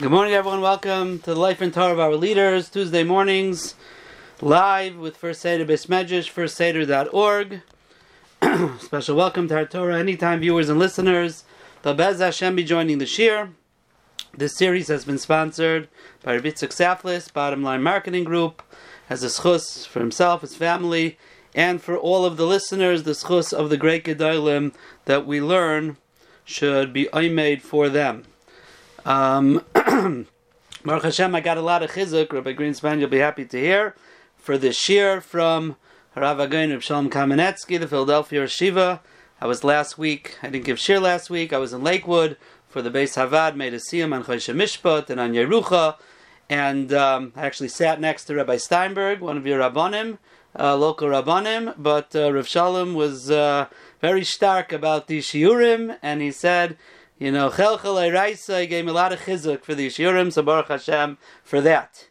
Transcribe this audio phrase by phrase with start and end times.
[0.00, 0.60] Good morning, everyone.
[0.60, 3.74] Welcome to the Life and Torah of our leaders, Tuesday mornings,
[4.40, 7.62] live with First Seder Bismedrash, firstseder.org.
[8.80, 11.42] Special welcome to our Torah Anytime viewers and listeners.
[11.82, 13.48] The Bez Hashem be joining the Shir.
[14.32, 15.88] This series has been sponsored
[16.22, 18.62] by Rabitzik Saflis, Bottom Line Marketing Group,
[19.10, 21.18] as a schus for himself, his family,
[21.56, 24.74] and for all of the listeners, the schus of the great Gedolim
[25.06, 25.96] that we learn
[26.44, 28.22] should be made for them.
[29.08, 29.64] Um,
[30.84, 32.30] Baruch Hashem, I got a lot of chizuk.
[32.30, 33.94] Rabbi Greenspan, you'll be happy to hear
[34.36, 35.76] for this shir from
[36.14, 39.00] Rav Again of Shalom Kamenetsky, the Philadelphia Shiva.
[39.40, 40.36] I was last week.
[40.42, 41.54] I didn't give shir last week.
[41.54, 42.36] I was in Lakewood
[42.68, 45.96] for the Beis Havad, made a siyam on Choshe Mishpat and on Yerucha,
[46.50, 50.18] and um, I actually sat next to Rabbi Steinberg, one of your rabbanim,
[50.58, 51.72] uh, local rabbanim.
[51.78, 53.68] But uh, Rav Shalom was uh,
[54.02, 56.76] very stark about the shiurim, and he said
[57.18, 60.68] you know, Chelchel Raisa gave me a lot of chizuk for the Shiurim, so Baruch
[60.68, 62.08] Hashem for that.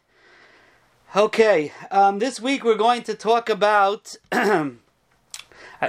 [1.16, 4.70] Okay, um, this week we're going to talk about a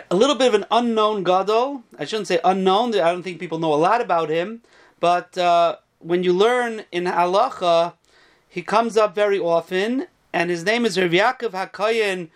[0.10, 1.84] little bit of an unknown Gadol.
[1.98, 4.62] I shouldn't say unknown, I don't think people know a lot about him,
[5.02, 7.96] but uh, when you learn in Halacha,
[8.48, 12.30] he comes up very often, and his name is Rav Yaakov HaKayin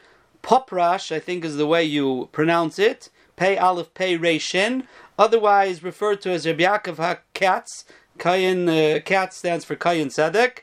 [0.44, 3.10] Poprash, I think is the way you pronounce it.
[3.36, 4.86] Pei Aleph Pei Reishin
[5.18, 7.86] otherwise referred to as Rabbi Yaakov HaKatz.
[8.20, 8.68] Kayin,
[8.98, 10.60] uh, Katz stands for Kayin Tzedek.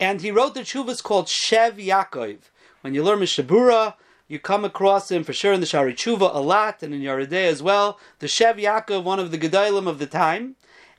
[0.00, 2.38] And he wrote the chuvas called Shev Yaakov.
[2.82, 3.94] When you learn Mishabura,
[4.28, 7.32] you come across him for sure in the Shari Tshuva a lot, and in Yaredeh
[7.32, 7.98] as well.
[8.18, 10.56] The Shev Yaakov, one of the Gedolim of the time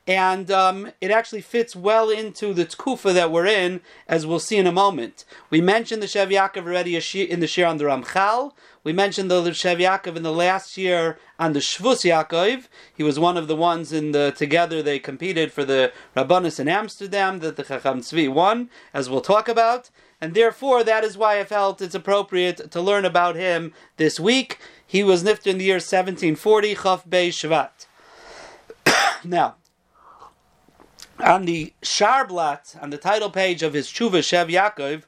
[0.09, 4.57] and um, it actually fits well into the tkufa that we're in, as we'll see
[4.57, 5.23] in a moment.
[5.51, 6.95] We mentioned the Shev Yaakov already
[7.31, 8.53] in the shir on the Ramchal.
[8.83, 12.69] We mentioned the Shev Yaakov in the last year on the Shvus Yaakov.
[12.91, 16.67] He was one of the ones in the together they competed for the Rabbanus in
[16.67, 19.91] Amsterdam that the Chacham Tzvi won, as we'll talk about.
[20.19, 24.57] And therefore, that is why I felt it's appropriate to learn about him this week.
[24.87, 27.85] He was nifted in the year 1740, Chaf Bey Shvat.
[29.23, 29.57] now,
[31.19, 35.03] on the Sharblat, on the title page of his Tshuva Shev Yaakov,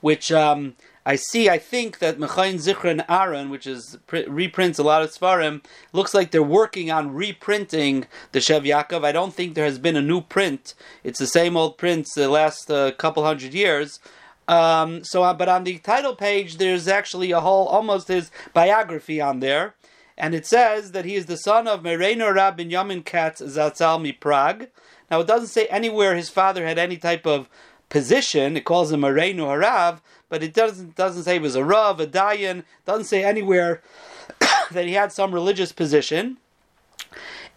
[0.00, 5.02] which um, I see, I think that Mechayin Zichron Aaron, which is reprints a lot
[5.02, 9.04] of Svarim, looks like they're working on reprinting the Shev Yaakov.
[9.04, 10.74] I don't think there has been a new print.
[11.04, 14.00] It's the same old prints the last uh, couple hundred years.
[14.48, 19.20] Um, so, uh, but on the title page, there's actually a whole, almost his biography
[19.20, 19.74] on there.
[20.18, 24.68] And it says that he is the son of Mereno Rab Yamin Katz Zatzal Prague.
[25.10, 27.48] Now, it doesn't say anywhere his father had any type of
[27.88, 28.56] position.
[28.56, 32.00] It calls him a Reinu Harav, but it doesn't doesn't say he was a Rav,
[32.00, 32.64] a Dayan.
[32.84, 33.82] Doesn't say anywhere
[34.70, 36.38] that he had some religious position.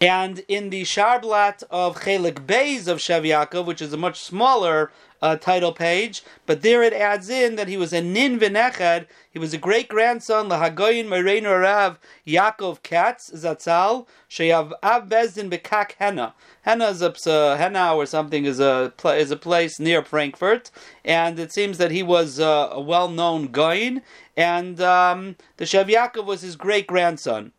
[0.02, 4.92] And in the Sharblat of Chelik Beis of Shev Yaakov, which is a much smaller
[5.22, 9.40] uh, title page, but there it adds in that he was a Nin V'nechad, he
[9.40, 16.34] was a great grandson, Lahagoyin Mereinu Rav Yaakov Katz Zatzal, Sheyav Av Bezdin Bekak Henna.
[16.64, 20.72] Henna is a, uh, Henna or something is a is a place near Frankfurt,
[21.04, 24.02] and it seems that he was uh, a well-known Goyin,
[24.36, 27.52] and um, the Shev Yaakov was his great grandson.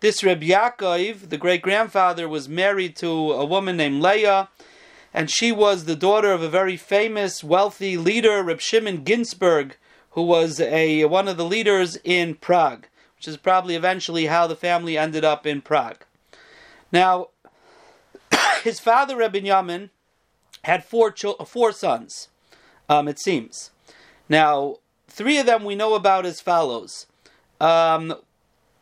[0.00, 4.48] This Reb Yaakov, the great grandfather, was married to a woman named Leah,
[5.12, 9.76] and she was the daughter of a very famous, wealthy leader, Reb Shimon Ginsburg,
[10.10, 12.86] who was a one of the leaders in Prague,
[13.16, 16.04] which is probably eventually how the family ended up in Prague.
[16.92, 17.28] Now,
[18.62, 19.90] his father Reb Yamin
[20.64, 21.14] had four
[21.46, 22.28] four sons.
[22.88, 23.70] Um, it seems.
[24.28, 24.76] Now,
[25.08, 27.06] three of them we know about as follows.
[27.60, 28.14] Um,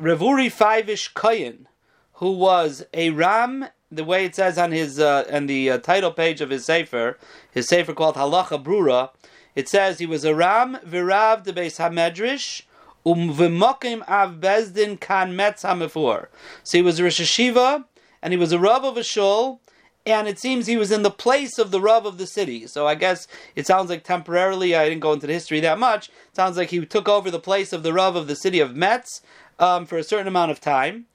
[0.01, 1.67] Revuri Fivish Koyin,
[2.15, 6.13] who was a Ram, the way it says on his uh, on the uh, title
[6.13, 7.19] page of his sefer,
[7.51, 9.11] his sefer called Halacha Brura,
[9.55, 12.63] it says he was a Ram v'Rav de Beis Hamedrash
[13.07, 16.27] um v'mokim av bezdin kan metz hamefur.
[16.65, 17.85] So he was a Rosh Hashiva,
[18.21, 19.61] and he was a Rav of a shul,
[20.05, 22.67] and it seems he was in the place of the Rav of the city.
[22.67, 26.09] So I guess it sounds like temporarily, I didn't go into the history that much,
[26.09, 28.75] it sounds like he took over the place of the Rav of the city of
[28.75, 29.23] Metz,
[29.59, 31.07] um, for a certain amount of time,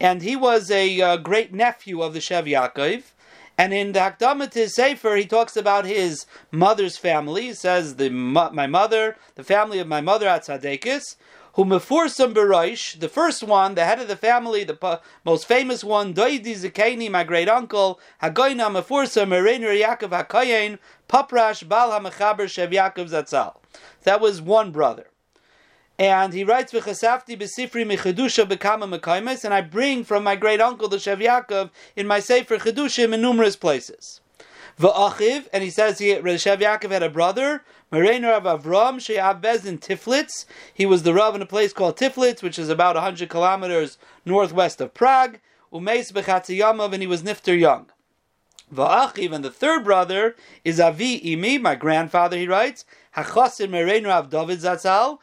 [0.00, 3.02] and he was a uh, great nephew of the Shev Yaakov.
[3.58, 7.42] And in the Hakdama to his Sefer, he talks about his mother's family.
[7.42, 11.16] He says, the, my mother, the family of my mother at Tzadekis,
[11.54, 16.14] who mefursam beroish, the first one, the head of the family, the most famous one,
[16.14, 23.10] Doidi Zikaini, my great uncle, Hagoina mefursam Merener Yaakov Hakayin, Paprash Bal HaMechaber Shev Yaakov
[23.10, 23.56] Zatzal.
[24.04, 25.08] That was one brother.
[26.00, 30.88] And he writes, "V'chasafti b'sifri mechedusha bekama mekaimes," and I bring from my great uncle
[30.88, 34.22] the Shev Yaakov in my sefer chedushim in numerous places.
[34.80, 39.76] Va'achiv, and he says he Reshev Yaakov had a brother, Merein Rav Avram She'abez in
[39.76, 40.46] Tiflitz.
[40.72, 44.80] He was the Rav in a place called Tiflitz, which is about 100 kilometers northwest
[44.80, 45.38] of Prague.
[45.70, 47.90] Umeis Bechatziyamav, and he was Nifter young.
[48.74, 52.86] Va'achiv, and the third brother is Avi Imi, my grandfather, he writes,
[53.16, 55.18] Hachosim Merein Rav David Zatzal,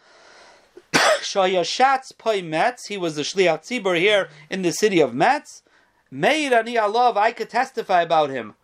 [0.97, 5.63] Shayashatz Poi Metz, he was the Shliach Tzibur here in the city of Metz.
[6.09, 8.55] Meir Ani Alav, I could testify about him.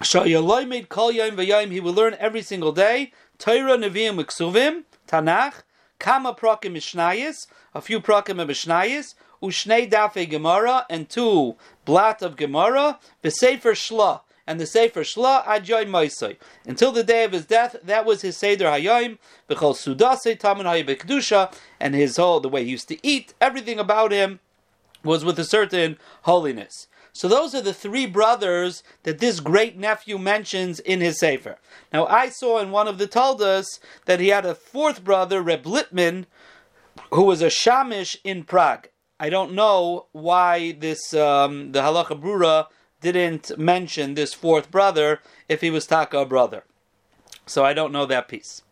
[0.00, 3.12] Shayaloy Kol Yom V'Yom, he will learn every single day.
[3.38, 5.62] Torah Nevi'im Uksuvim, Tanakh,
[5.98, 12.36] Kama Prakim Mishnayis, a few Prakim of Mishnayis, Ushnei Dafe Gemara, and two Blat of
[12.36, 14.20] Gemara, the Sefer Shla,
[14.52, 16.36] and the Sefer Shla Adjoy Moisei.
[16.66, 19.16] Until the day of his death, that was his Seder Hayom,
[19.48, 24.12] B'chol Sudase Taman Hayim and his whole, the way he used to eat, everything about
[24.12, 24.40] him
[25.02, 26.86] was with a certain holiness.
[27.14, 31.56] So those are the three brothers that this great nephew mentions in his sefer.
[31.90, 35.64] Now I saw in one of the Taldas that he had a fourth brother, Reb
[35.64, 36.26] Litman,
[37.10, 38.88] who was a shamish in Prague.
[39.18, 42.66] I don't know why this um, the halacha brura
[43.02, 46.64] didn't mention this fourth brother if he was taka a brother.
[47.46, 48.62] So I don't know that piece.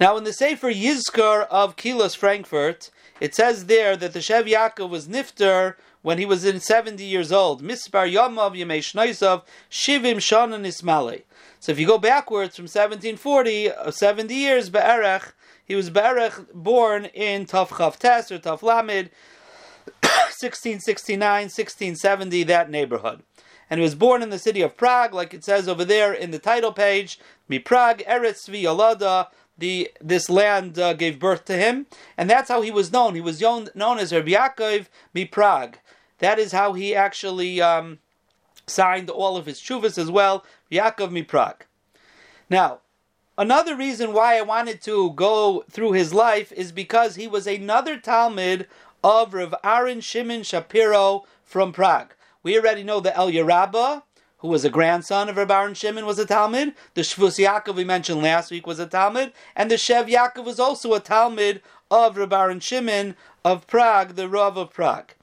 [0.00, 2.90] Now in the Sefer Yizkor of Kilos Frankfurt,
[3.20, 7.32] it says there that the Shev Yaakov was nifter when he was in 70 years
[7.32, 7.62] old.
[7.62, 11.22] Mispar Yamav Yemei Shnaisav Shivim Shana Nismale.
[11.60, 15.32] So if you go backwards from 1740, uh, 70 years, Be'erech,
[15.64, 19.10] he was Be'erech born in Tav Chav Tes or Tav Lamed,
[20.02, 23.22] 1669, 1670, that neighborhood.
[23.70, 26.30] And he was born in the city of Prague, like it says over there in
[26.30, 27.18] the title page,
[27.48, 32.60] Mi Prague, Eretz Yalada, the this land uh, gave birth to him, and that's how
[32.60, 33.14] he was known.
[33.14, 35.78] He was known, known as Rabbi Yaakov Mi Prague.
[36.18, 37.98] That is how he actually um,
[38.66, 41.66] signed all of his chuvas as well, Yaakov Miprag.
[42.48, 42.80] Now,
[43.36, 47.98] another reason why I wanted to go through his life is because he was another
[47.98, 48.66] Talmud
[49.02, 52.14] of Rav Aaron Shimon Shapiro from Prague.
[52.44, 54.02] We already know the Elya Rabbah,
[54.38, 56.74] who was a grandson of Rav Aaron Shimon, was a Talmud.
[56.92, 60.60] The Shvus Yaakov we mentioned last week was a Talmud, and the Shev Yaakov was
[60.60, 65.14] also a Talmud of Rav Aaron Shimon of Prague, the Rav of Prague.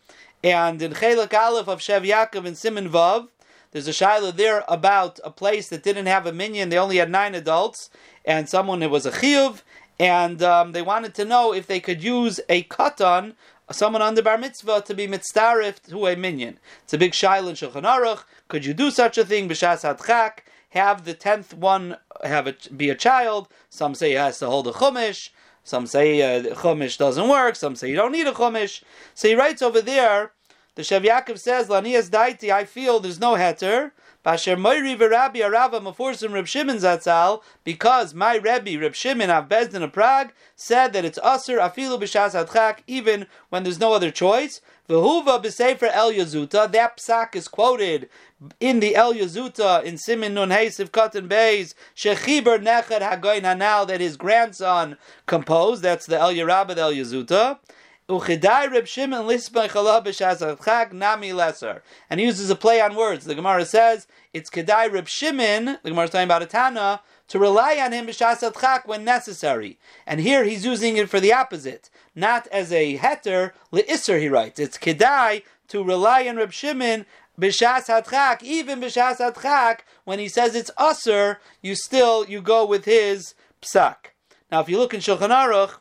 [0.44, 3.28] And in Chelik Aleph of Shev Yaakov and Simon Vav,
[3.70, 6.70] there's a shaila there about a place that didn't have a minion.
[6.70, 7.92] they only had nine adults,
[8.26, 9.62] and someone it was a chiyuv,
[10.00, 13.36] and um, they wanted to know if they could use a katan,
[13.72, 16.60] someone under bar mitzvah, to be mitzdarif to a minion.
[16.84, 18.24] It's a big shaila in Shulchan Aruch.
[18.48, 19.50] Could you do such a thing?
[19.50, 20.40] B'shas hadchak,
[20.70, 23.48] have the tenth one have it be a child.
[23.70, 25.30] Some say he has to hold a chumash.
[25.64, 27.56] Some say uh, chumash doesn't work.
[27.56, 28.84] Some say you don't need a chumash.
[29.14, 30.32] So he writes over there.
[30.76, 33.92] The Shev Yaakov says, "Lanias daiti." I feel there's no heter.
[34.24, 39.82] Basher Moiri v'Rabbi Arava Mefursim Reb Shimon Zatzal, because my Rebbe Reb Shimon of Bezdin
[39.82, 44.62] of Prague said that it's usher afilu b'shas adchak even when there's no other choice.
[44.88, 46.72] V'huva b'sefer Elya Zuta.
[46.72, 48.10] That psak is quoted
[48.60, 54.02] in the Elya Zuta in Simin Nun Heisiv Katan Beis Shechiber Nechet Hagoyin Hanal that
[54.02, 55.82] his grandson composed.
[55.82, 56.92] That's the Elya Rabbah El
[58.20, 58.72] Yazuta.
[58.72, 61.84] Reb Shimon nami lesser.
[62.10, 63.26] And he uses a play on words.
[63.26, 65.78] The Gemara says it's kedai Reb Shimon.
[65.84, 69.80] The Gemara is talking about a Tana to rely on him b'shas when necessary.
[70.06, 74.20] And here he's using it for the opposite, not as a heter leisser.
[74.20, 77.06] He writes it's kedai to rely on Reb Shimon
[77.40, 82.86] b'shas hadchak, even b'shas hadchak, when he says it's usser, you still you go with
[82.86, 84.12] his psak.
[84.52, 85.78] Now, if you look in Shulchan Aruch,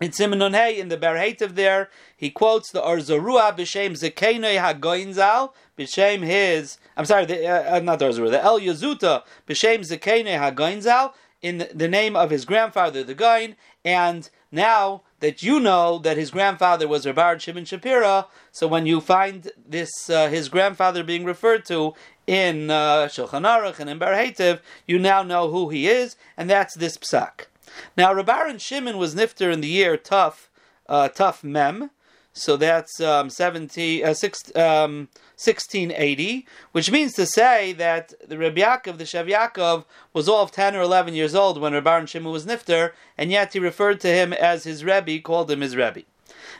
[0.00, 5.52] in Simon in the Be'er Heitev there, he quotes the Or Zarua b'shem Zekenei HaGoinzal,
[5.78, 9.80] b'shem his, I'm sorry, the, uh, uh not the Or Zarua, the Elya Zuta, b'shem
[9.80, 15.98] Zekenei HaGoinzal, in the name of his grandfather, the Goin, and now that you know
[15.98, 21.02] that his grandfather was Rabbi Shimon Shapira, so when you find this uh, his grandfather
[21.04, 21.94] being referred to
[22.26, 26.74] in uh, Shulchan Aruch and in Bar you now know who he is, and that's
[26.74, 27.46] this psak.
[27.96, 30.50] Now, Rabbaran Shimon was nifter in the year tough,
[30.88, 31.90] uh, tough mem,
[32.32, 38.60] so that's um, 70, uh, six, um, 1680, which means to say that the Rabbi
[38.60, 42.32] Yaakov, the Shev Yaakov, was all of 10 or 11 years old when Rabbaran Shimon
[42.32, 46.02] was nifter, and yet he referred to him as his Rebbe, called him his Rebbe.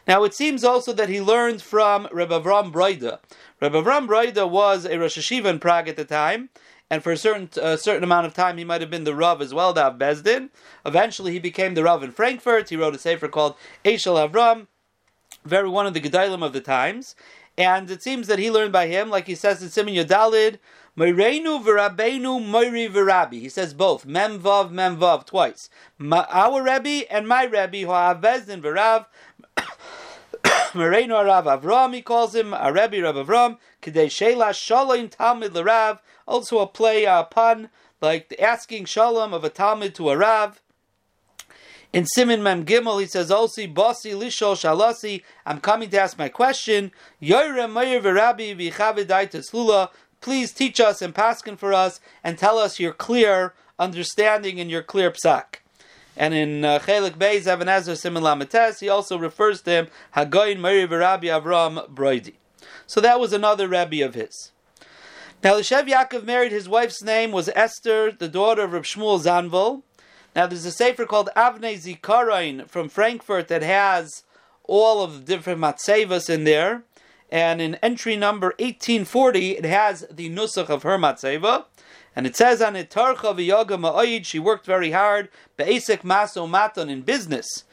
[0.09, 3.19] Now, it seems also that he learned from Rabbi Avram Broida.
[3.61, 6.49] Rabbi Avram Broida was a Rosh Hashiva in Prague at the time,
[6.91, 9.55] and for a certain certain amount of time he might have been the Rav as
[9.55, 10.51] well, the Bezdin.
[10.85, 12.69] Eventually he became the Rav in Frankfurt.
[12.69, 13.55] He wrote a sefer called
[13.85, 14.67] Eshel Avram,
[15.45, 17.15] very one of the Gedalim of the times.
[17.57, 20.59] And it seems that he learned by him, like he says in Simon Yodalid,
[20.97, 23.35] Moireinu v'Rabbeinu Moiri v'Rabbi.
[23.41, 24.07] He says both.
[24.07, 25.69] Mem vav, mem vav, twice.
[26.01, 29.07] Our Rebbe and my Rebbe, Ho'avezdin v'Rav.
[30.75, 33.59] Moreinu Rav Avram, he calls him, a Rebbe Rav Avram.
[33.83, 35.99] Kedei Sheila Shalom Talmud l'Rav.
[36.29, 40.61] Also a play, a pun, like asking Shalom of a Talmud to a Rav.
[41.93, 46.29] In Simon Mem Gimel, he says, "Osi Bosi Lishol Shalasi." I'm coming to ask my
[46.29, 46.93] question.
[47.21, 49.91] Yoire Meir v'Rabbi v'Chavidaitis Lula.
[50.21, 54.85] Please teach us and paskin for us, and tell us your clear understanding and your
[54.85, 55.60] clear psak.
[56.21, 60.61] And in uh, Chelik Beis Even HaEzer Simon Lamates, he also refers to him Hagoyin
[60.61, 62.35] Meir v'Rabbi Avram Broidi.
[62.87, 64.53] So that was another Rebbe of his.
[65.43, 69.83] Now, Lishev Yaakov married, his wife's name was Esther, the daughter of Reb Shmuel Zanvil.
[70.37, 74.23] Now, there's a sefer called Avnei Zikaron from Frankfurt that has
[74.65, 76.83] all of the different matzevas in there.
[77.33, 81.65] And in entry number 1840, it has the nusach of her matzeva.
[82.15, 87.03] And it says on it, Tarcha ma'oid, she worked very hard, be'esek maso maton, in
[87.03, 87.65] business.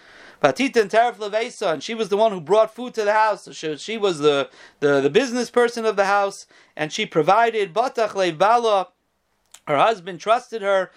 [0.41, 3.47] Patitan Tarif Levesa, and she was the one who brought food to the house.
[3.53, 8.37] She, she was the, the, the business person of the house, and she provided Batach
[8.37, 8.89] Bala
[9.67, 10.91] her husband trusted her.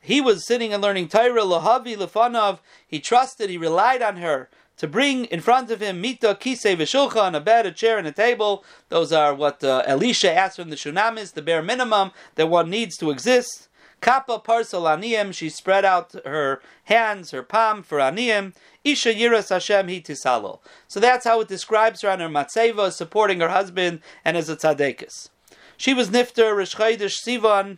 [0.00, 1.42] He was sitting and learning Torah.
[1.42, 2.58] Lahavi lefanav.
[2.86, 3.50] He trusted.
[3.50, 4.50] He relied on her
[4.80, 8.12] to bring in front of him mita kisei v'shulchan, a bed, a chair, and a
[8.12, 8.64] table.
[8.88, 12.96] Those are what uh, Elisha asked from the Shunamis, the bare minimum that one needs
[12.96, 13.68] to exist.
[14.00, 15.34] Kappa parsel aniyim.
[15.34, 18.54] She spread out her hands, her palm for aniyim.
[18.82, 20.60] Isha yiras Hashem hitisalo.
[20.88, 24.56] So that's how it describes her on her matzeva, supporting her husband and as a
[24.56, 25.28] tzaddikus.
[25.76, 27.76] She was Nifter Rish Sivan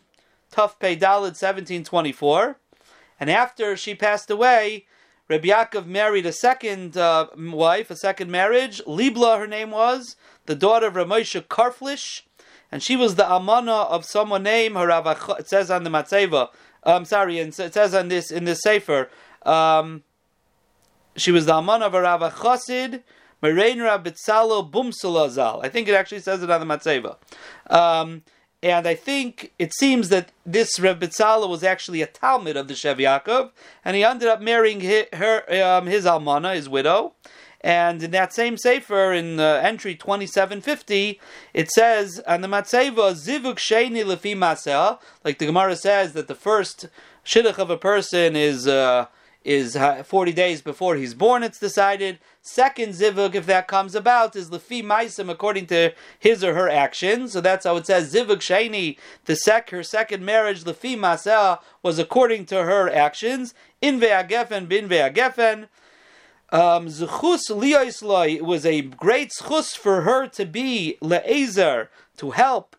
[0.53, 2.59] Tuf Pei Dalid 1724.
[3.19, 4.87] And after she passed away,
[5.29, 8.83] Rabbi Yaakov married a second uh, wife, a second marriage.
[8.87, 12.23] Libla, her name was, the daughter of Ramosha Karflish.
[12.71, 15.39] And she was the amana of someone named Harav.
[15.39, 16.49] It says on the Matzeva.
[16.85, 19.11] I'm um, sorry, and it says on this in this sefer.
[19.43, 20.03] Um,
[21.17, 23.03] she was the amana of Harav Chosid
[23.43, 25.65] Merein Rabitzalo Bumsulazal.
[25.65, 27.17] I think it actually says it on the Matzeva.
[27.71, 28.23] Um,
[28.63, 32.75] and I think it seems that this Reb Bitzala was actually a Talmud of the
[32.75, 33.51] Shev Yaakov,
[33.85, 37.15] and he ended up marrying his, her, um, his almana, his widow.
[37.61, 41.21] And in that same sefer, in uh, entry 2750,
[41.55, 46.35] it says on the Matzeva, Zivuk Sheni Lefi Maseh, like the Gemara says that the
[46.35, 46.89] first
[47.25, 48.67] shidduch of a person is.
[48.67, 49.07] Uh,
[49.45, 52.21] is 40 days before he's born, it's decided.
[52.45, 57.33] Second zivug, if that comes about, is lefi maisim according to his or her actions.
[57.33, 58.99] So that's how it says zivug sheni.
[59.27, 63.55] The sec her second marriage lefi masel was according to her actions.
[63.81, 65.69] In ve'agefen bin ve'agefen.
[66.51, 68.43] Um, zechus liyoisloi.
[68.43, 72.75] Was a great zchus for her to be le'ezer to help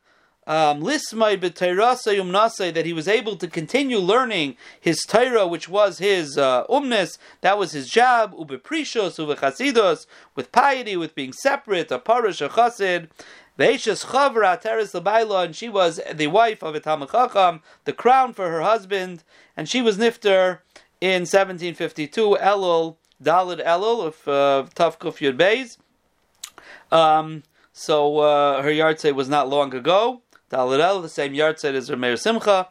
[0.45, 6.37] um, lismai umnasai that he was able to continue learning his Torah, which was his
[6.37, 12.41] uh, umnes, that was his job, ubeprishos, ubechasidos, with piety, with being separate, a parish,
[12.41, 13.07] a chassid,
[13.57, 18.61] Veishas Chavra Teres and she was the wife of a Chacham, the crown for her
[18.61, 19.23] husband,
[19.55, 20.59] and she was Nifter
[20.99, 25.77] in 1752, Elul, Dalid Elul, of uh, Tavkuf Yud Beis.
[26.91, 30.22] Um, so uh, her yahrzeit was not long ago.
[30.53, 32.69] The same yard yahrzeit as Rameir Simcha,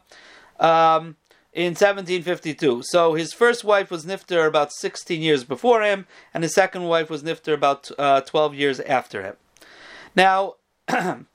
[0.59, 1.17] um,
[1.53, 2.83] in 1752.
[2.83, 7.09] So his first wife was Nifter about 16 years before him, and his second wife
[7.09, 9.35] was Nifter about uh, 12 years after him.
[10.15, 10.55] Now,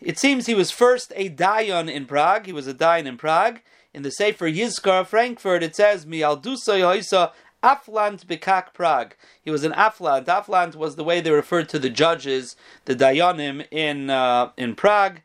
[0.00, 2.46] it seems he was first a Dayan in Prague.
[2.46, 3.60] He was a Dayan in Prague.
[3.94, 9.14] In the Sefer Yizkar of Frankfurt, it says, Mi Mialdusa Yoisa Aflant Bikak Prague.
[9.42, 10.26] He was an Aflant.
[10.26, 15.22] Aflant was the way they referred to the judges, the Dayanim in uh, in Prague.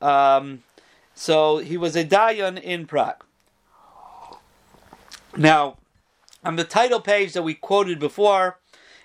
[0.00, 0.62] Um,
[1.14, 3.24] so he was a Dayan in Prague.
[5.36, 5.76] Now,
[6.44, 8.58] on the title page that we quoted before,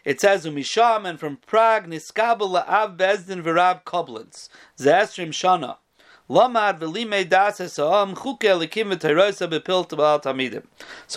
[0.06, 5.78] it says Umisham and from Prague Niskabel La'av Bezdin V'Rab Koblenz Zestrim Shana.
[6.28, 6.42] So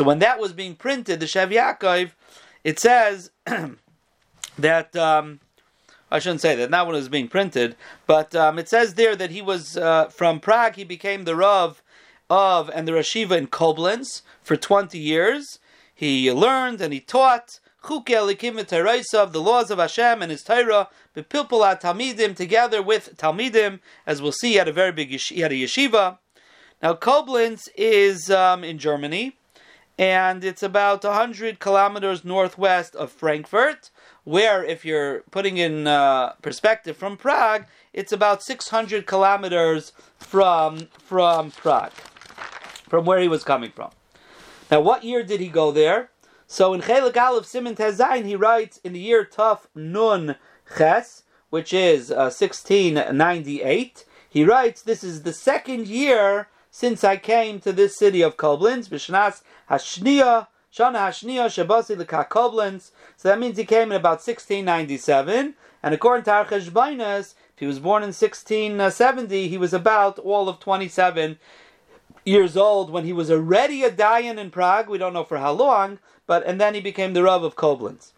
[0.05, 2.11] when that was being printed, the Shev Yaakov,
[2.65, 3.31] it says
[4.59, 5.41] that um,
[6.11, 9.31] I shouldn't say that, when it was being printed, but um, it says there that
[9.31, 11.83] he was uh, from Prague, he became the Rav
[12.31, 15.59] of and the Rashiva in Koblenz for 20 years.
[15.95, 22.83] He learned and he taught the laws of Hashem and his Torah, Bepilpul Talmidim, together
[22.83, 26.19] with Talmidim, as we'll see, he had a very big he had a yeshiva.
[26.83, 29.37] Now, Koblenz is um, in Germany,
[29.99, 33.91] and it's about 100 kilometers northwest of Frankfurt
[34.27, 41.53] where if you're putting in uh, perspective from Prague, it's about 600 kilometers from from
[41.53, 41.93] Prague,
[42.89, 43.93] from where he was coming from.
[44.69, 46.11] Now, what year did he go there?
[46.49, 50.35] So in Chelik Aleph Simon Tezayin, he writes in the year Tuf Nun
[50.77, 54.05] Ches, which is uh, 1698.
[54.29, 58.89] He writes, "This is the second year since I came to this city of Koblenz,
[58.89, 62.91] Bishnas Hashnia." Shana Hashnia Shabasi.
[63.17, 65.55] So that means he came in about 1697.
[65.83, 70.49] And according to Archesh Bainas, if he was born in 1670, he was about all
[70.51, 71.39] of 27
[72.27, 74.89] years old when he was already a Dayan in Prague.
[74.89, 78.13] We don't know for how long, but and then he became the Rav of Koblenz.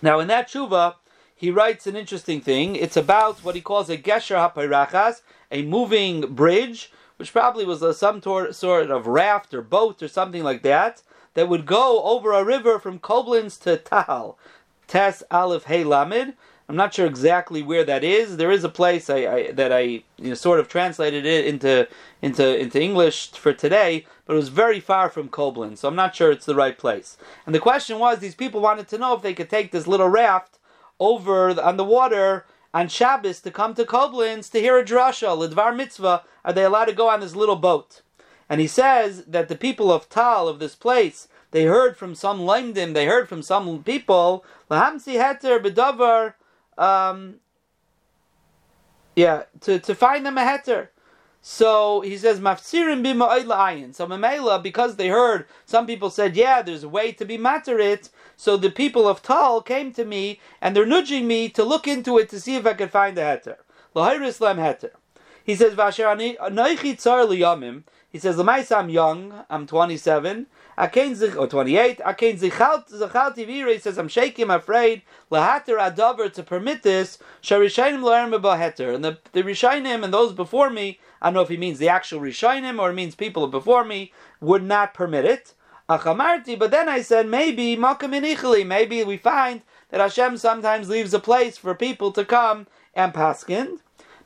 [0.00, 0.94] Now in that tshuva,
[1.34, 2.76] he writes an interesting thing.
[2.76, 7.92] It's about what he calls a Gesher HaPayrachas, a moving bridge, which probably was a,
[7.94, 11.02] some tor- sort of raft or boat or something like that,
[11.34, 14.38] that would go over a river from Koblenz to Tal.
[14.86, 16.34] Tes Aleph Hey Lamed.
[16.68, 18.36] I'm not sure exactly where that is.
[18.36, 21.88] There is a place I, I, that I you know, sort of translated it into
[22.22, 26.14] into into English for today, but it was very far from Koblenz, so I'm not
[26.14, 27.16] sure it's the right place.
[27.44, 30.08] And the question was, these people wanted to know if they could take this little
[30.08, 30.60] raft
[31.00, 35.36] over the, on the water on Shabbos to come to Koblenz to hear a drasha,
[35.36, 36.22] ledvar mitzvah.
[36.44, 38.02] Are they allowed to go on this little boat?
[38.50, 42.40] And he says that the people of Tal of this place they heard from some
[42.40, 46.34] limdim, they heard from some people, lahamsi heter bedavar
[46.78, 47.36] um,
[49.16, 50.88] yeah, to, to find them a heter.
[51.42, 56.88] So he says, Mafsirim So Mamela, because they heard, some people said, yeah, there's a
[56.88, 58.10] way to be materit.
[58.36, 62.18] So the people of Tal came to me and they're nudging me to look into
[62.18, 63.56] it to see if I could find a heter.
[63.96, 64.90] Lahir Islam heter.
[65.44, 67.84] He says, Vasher tsar liyamim.
[68.10, 70.46] He says, I'm young, I'm 27.
[70.80, 71.98] Akein zich or twenty eight.
[71.98, 77.18] Akein zichalt zichalti v'irei says I'm shaking, I'm afraid lahater adaver to permit this.
[77.42, 80.98] Sharishayim lo'erim heter and the the rishayim and those before me.
[81.20, 84.14] I don't know if he means the actual rishayim or it means people before me
[84.40, 85.52] would not permit it.
[85.90, 91.20] Achamarti, but then I said maybe makam Maybe we find that Hashem sometimes leaves a
[91.20, 93.80] place for people to come and paskin.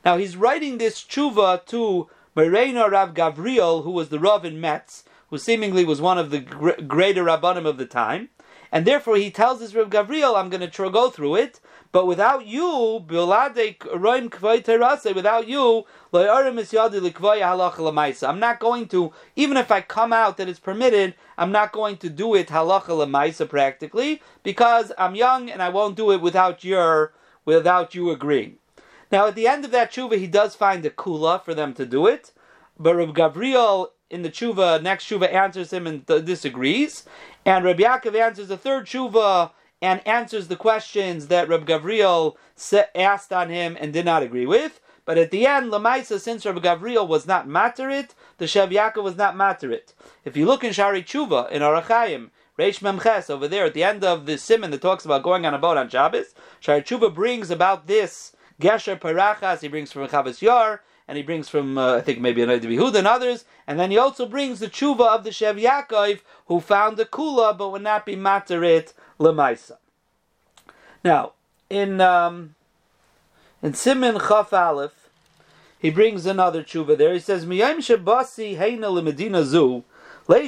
[0.05, 5.05] Now he's writing this tshuva to Merena Rav Gavriel, who was the Rav in Metz
[5.29, 8.29] who seemingly was one of the gr- greater rabbanim of the time,
[8.71, 11.59] and therefore he tells this Reb Gavriel, "I'm going to go through it,
[11.91, 13.57] but without you, without
[15.47, 21.71] you, I'm not going to, even if I come out that it's permitted, I'm not
[21.71, 26.21] going to do it halacha lemaisa practically because I'm young and I won't do it
[26.21, 27.13] without your
[27.45, 28.57] without you agreeing."
[29.15, 31.85] Now, at the end of that tshuva, he does find a kula for them to
[31.85, 32.33] do it,
[32.77, 37.05] but Reb Gavriel in the tshuva, next tshuva answers him and disagrees,
[37.45, 39.51] and Rabbi Yaakov answers the third tshuva
[39.81, 42.35] and answers the questions that Rabbi Gavriel
[42.93, 44.81] asked on him and did not agree with.
[45.05, 49.15] But at the end, Lamaisa, since Rabbi Gavriel was not materit, the Shev Yaakov was
[49.15, 49.93] not materit.
[50.25, 54.03] If you look in Shari Tshuva, in Arachayim, Reish Memches, over there at the end
[54.03, 57.49] of the simon that talks about going on a boat on Shabbos, Shari Tshuva brings
[57.49, 62.01] about this Gesher Parachas, he brings from Chavas Yar, and he brings from uh, I
[62.01, 65.29] think maybe an Yehuda and others, and then he also brings the tshuva of the
[65.29, 69.77] Shev Yaakov who found the kula but would not be materit lemaisa.
[71.03, 71.33] Now
[71.69, 72.55] in um,
[73.61, 75.09] in Simin Chaf Aleph,
[75.77, 77.13] he brings another tshuva there.
[77.13, 79.83] He says Miyam Shabasi Heina Lemedina Zu.
[80.25, 80.41] From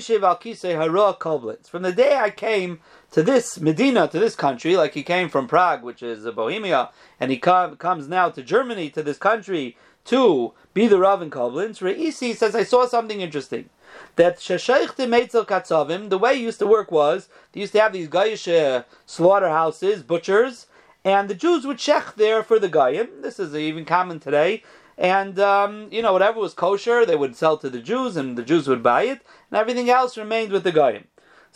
[1.84, 2.80] the day I came
[3.12, 6.90] to this Medina, to this country, like he came from Prague, which is Bohemia,
[7.20, 11.30] and he com- comes now to Germany, to this country, to be the Rav in
[11.30, 13.70] Koblenz, Reisi says, I saw something interesting.
[14.16, 17.94] That Shesheichte Meitzel Katzavim, the way it used to work was, they used to have
[17.94, 20.68] these Gayish uh, slaughterhouses, butchers,
[21.04, 23.22] and the Jews would shech there for the Gayim.
[23.22, 24.64] This is even common today.
[24.98, 28.44] And, um, you know, whatever was kosher, they would sell to the Jews, and the
[28.44, 31.06] Jews would buy it, and everything else remained with the Gayim.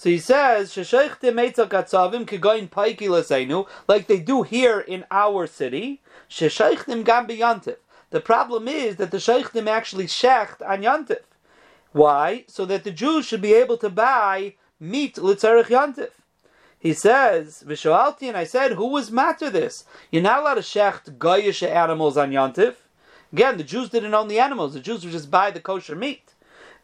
[0.02, 1.20] So he says, like
[4.08, 6.02] they do here in our city,
[6.40, 11.20] the problem is that the Sheikhim actually shecht on Yantif.
[11.92, 12.46] Why?
[12.48, 16.10] So that the Jews should be able to buy meat litzarech Yantif.
[16.80, 19.84] He says, Vishoalti, and I said, who was matter this?
[20.10, 22.78] You're not allowed to shecht goyish animals on Yantif.
[23.32, 24.74] Again, the Jews didn't own the animals.
[24.74, 26.31] The Jews would just buy the kosher meat.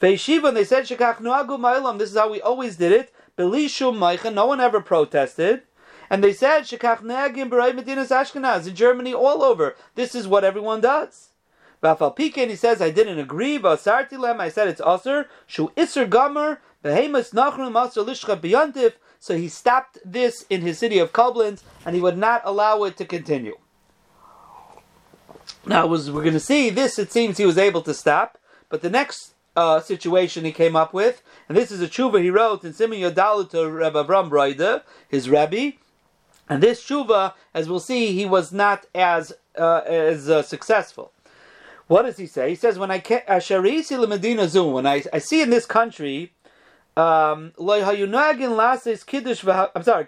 [0.02, 3.14] Ve'yeshiva, and they said, this is how we always did it.
[3.38, 5.62] No one ever protested.
[6.10, 9.76] And they said, in Germany, all over.
[9.96, 11.30] This is what everyone does.
[11.84, 12.16] Vafal
[12.50, 14.82] he says, I didn't agree, I said it's
[18.42, 22.84] Biyantif, so he stopped this in his city of Koblenz, and he would not allow
[22.84, 23.58] it to continue.
[25.66, 26.98] Now, was we're going to see this.
[26.98, 28.38] It seems he was able to stop,
[28.70, 32.30] but the next uh, situation he came up with, and this is a tshuva he
[32.30, 35.72] wrote in Simon Yodalu to Rabbi Avram Broide, his rabbi.
[36.48, 41.12] And this tshuva, as we'll see, he was not as uh, as uh, successful.
[41.88, 42.50] What does he say?
[42.50, 46.34] He says, "When I uh, Medina Zoom, when I, I see in this country."
[46.96, 47.84] Um, I'm
[49.84, 50.06] sorry,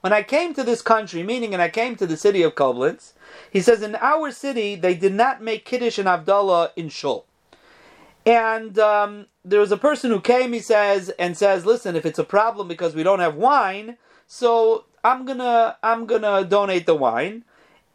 [0.00, 3.12] When I came to this country, meaning, and I came to the city of Koblenz,
[3.50, 7.26] he says, in our city, they did not make Kiddush and Avdallah in Shul.
[8.26, 12.18] And um, there was a person who came, he says, and says, listen, if it's
[12.18, 17.44] a problem because we don't have wine, so I'm gonna I'm gonna donate the wine,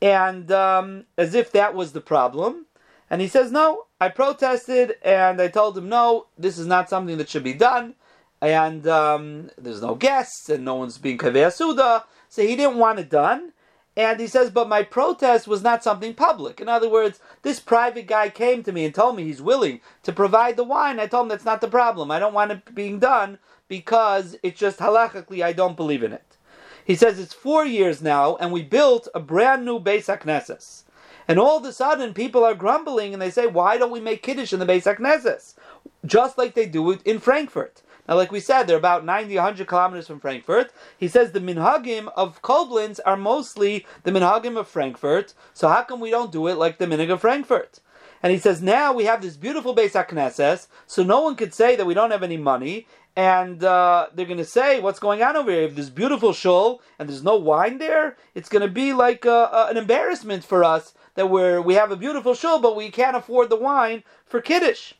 [0.01, 2.67] and um, as if that was the problem.
[3.09, 7.17] And he says, no, I protested and I told him, no, this is not something
[7.17, 7.95] that should be done.
[8.41, 12.05] And um, there's no guests and no one's being kaveh suda.
[12.29, 13.51] So he didn't want it done.
[13.99, 16.61] And he says, but my protest was not something public.
[16.61, 20.13] In other words, this private guy came to me and told me he's willing to
[20.13, 21.01] provide the wine.
[21.01, 22.09] I told him that's not the problem.
[22.09, 26.37] I don't want it being done because it's just halachically I don't believe in it.
[26.85, 30.83] He says it's four years now, and we built a brand new Beis HaKnesses.
[31.27, 34.23] And all of a sudden, people are grumbling and they say, why don't we make
[34.23, 35.55] Kiddush in the Beis HaKnesses?
[36.05, 37.81] Just like they do it in Frankfurt.
[38.09, 40.73] Now, like we said, they're about 90, 100 kilometers from Frankfurt.
[40.97, 45.35] He says the minhagim of Koblenz are mostly the minhagim of Frankfurt.
[45.53, 47.81] So how come we don't do it like the minhag of Frankfurt?
[48.23, 51.75] And he says now we have this beautiful Beis HaKnesses, so no one could say
[51.75, 55.35] that we don't have any money and uh, they're going to say, "What's going on
[55.35, 55.63] over here?
[55.63, 59.31] If there's beautiful shul and there's no wine there, it's going to be like a,
[59.31, 62.75] uh, a, uh, an embarrassment for us that we're we have a beautiful shul, but
[62.75, 64.93] we can't afford the wine for kiddush."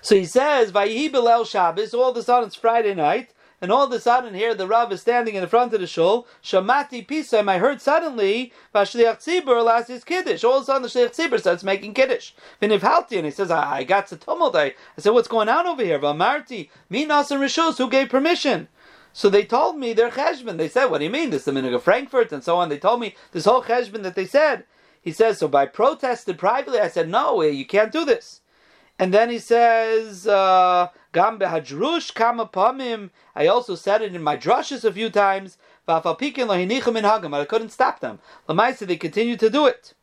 [0.00, 3.84] So he says, "Vayihi Bilal Shabbos." All of a sudden, it's Friday night, and all
[3.84, 6.26] of a sudden here the Rav is standing in the front of the shul.
[6.42, 10.44] Shamati Pisam, I heard suddenly Vashliach Tzibur last his kiddush.
[10.44, 12.32] All of a sudden the Shliach Tzibur starts making kiddush.
[12.60, 14.56] Vinivhalti, and he says, I, I got to tumult.
[14.56, 15.98] I, I said, what's going on over here?
[15.98, 18.68] Vamarti, Minas and Rishus, who gave permission?
[19.12, 20.56] So they told me their cheshbon.
[20.56, 21.30] They said, "What do you mean?
[21.30, 24.04] This is the minhag of Frankfurt and so on." They told me this whole cheshbon
[24.04, 24.64] that they said.
[25.02, 28.39] He says, "So by protested privately, I said, no, you can't do this."
[29.00, 33.08] And then he says, uh, Gam behadrush kama pamim.
[33.34, 35.56] I also said it in my drushes a few times.
[35.86, 38.18] But I couldn't stop them.
[38.46, 39.94] Lamaisa, they continue to do it.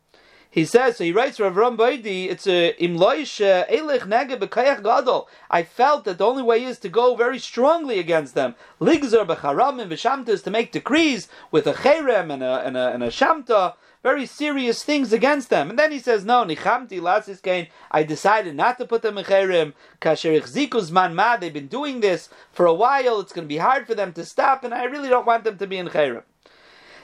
[0.50, 5.28] He says, so he writes Rav Ram Baidi, it's a imloish elich nege bekayach gadol.
[5.52, 8.56] I felt that the only way is to go very strongly against them.
[8.82, 13.10] Ligzer becharamim v'shamtas to make decrees with a cherem and a, and a, and a
[13.10, 15.70] shamta very serious things against them.
[15.70, 19.26] And then he says, no, nichamti lasis kain, I decided not to put them in
[19.26, 23.58] cherim, kasher man ma, they've been doing this for a while, it's going to be
[23.58, 26.24] hard for them to stop, and I really don't want them to be in cherim.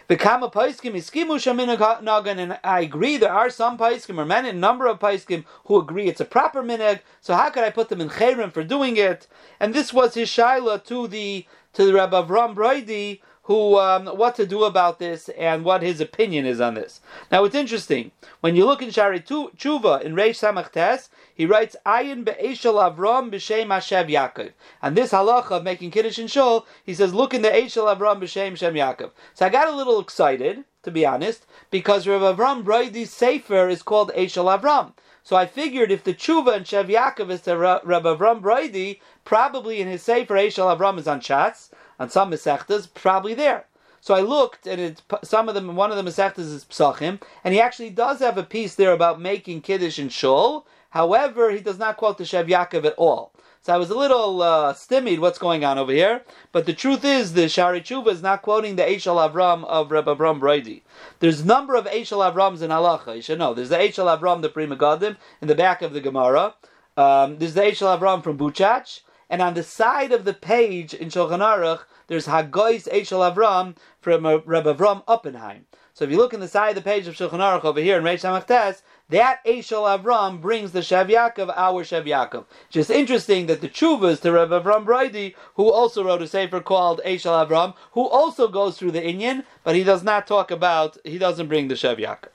[0.10, 4.99] The kama paiskim iskimu and I agree there are some paiskim or many number of
[4.99, 6.99] paiskim who agree it's a proper minhag.
[7.21, 9.27] So how could I put them in chayrim for doing it?
[9.62, 14.36] And this was his shaila to the to the Rabbi Avram Broidi, who um, what
[14.36, 17.01] to do about this and what his opinion is on this.
[17.32, 21.75] Now it's interesting when you look in Shari Tshuva in Reish Samach Tes, he writes
[21.86, 24.51] Ayin be'eshel Avram b'shem Hashem Yaakov.
[24.82, 28.21] And this halacha of making kiddush and shul, he says, look in the Eshel Avram
[28.21, 29.12] b'shem Shem Yaakov.
[29.34, 33.82] So I got a little excited, to be honest, because Rav Avram Brody's sefer is
[33.82, 34.93] called Eshel Avram.
[35.25, 39.79] So I figured if the tshuva and Shev Yaakov is to Rabbi Avram Brody, probably
[39.79, 41.69] in his sefer Eshel Avram is on Shatz,
[42.04, 43.66] on some Masechtas, probably there.
[44.02, 47.54] So I looked, and it, some of them, one of the Masechtas is Psachim, and
[47.54, 50.68] he actually does have a piece there about making Kiddush and Shul.
[50.89, 53.32] However, he does not quote the Shev Yaakov at all.
[53.62, 56.24] So I was a little uh, stymied what's going on over here.
[56.52, 60.06] But the truth is, the Shari Tshuva is not quoting the Eshel Avram of Reb
[60.06, 60.82] Avram Broidi.
[61.20, 63.16] There's a number of Eshel Avrams in Halacha.
[63.16, 63.54] You should know.
[63.54, 66.56] There's the Eshel Avram, the Pri Megadim, in the back of the Gemara.
[66.98, 69.00] Um, there's the Eshel Avram from Buchach.
[69.34, 74.28] And on the side of the page in Shulchan Aruch, there's Hagois Eshel Avram from
[74.28, 75.62] Rebbe Avram Oppenheim.
[75.96, 77.98] So if you look in the side of the page of Shulchan Aruch over here
[77.98, 82.46] in Reish Hamachtes, that Eshel Avram brings the Shev Yaakov, our Shev Yaakov.
[82.69, 87.02] Just interesting that the Chuvas to Rebbe Avram Broidi, who also wrote a sefer called
[87.04, 91.17] Eshel Avram, who also goes through the Inyan, but he does not talk about, he
[91.17, 92.30] doesn't bring the Shev Yaakov.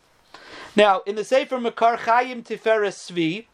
[0.74, 3.46] Now, in the Sefer Makar Chaim Tiferes Svi,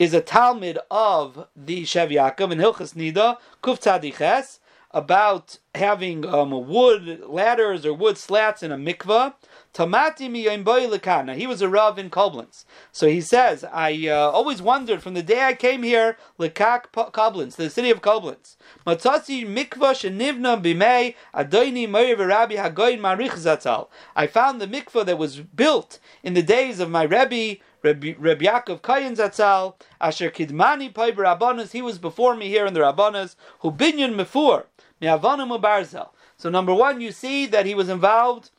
[0.00, 4.58] is a Talmud of the Shev Yaakov in Hilchas Nida, Kuf Tzadiches,
[4.92, 9.34] about having um, wood ladders or wood slats in a mikvah
[9.72, 12.64] Tomati mi He was a rav in Koblenz.
[12.90, 17.54] So he says, I uh, always wondered from the day I came here, lekak Koblenz,
[17.54, 18.56] the city of Koblenz.
[18.84, 23.86] Matasi mikvah shenivna bimei adoini meir v'Rabbi hagoyin marich zatzal.
[24.16, 28.80] I found the mikvah that was built in the days of my Rebbe, Rabbi Yaakov
[28.80, 33.70] Kayin Zatzal, Asher Kidmani Pai Rabbanas, he was before me here in the Rabbanas, who
[33.70, 34.64] binyan mefur,
[35.00, 36.10] mi'avanim u'barzel.
[36.36, 38.50] So number one, you see that he was involved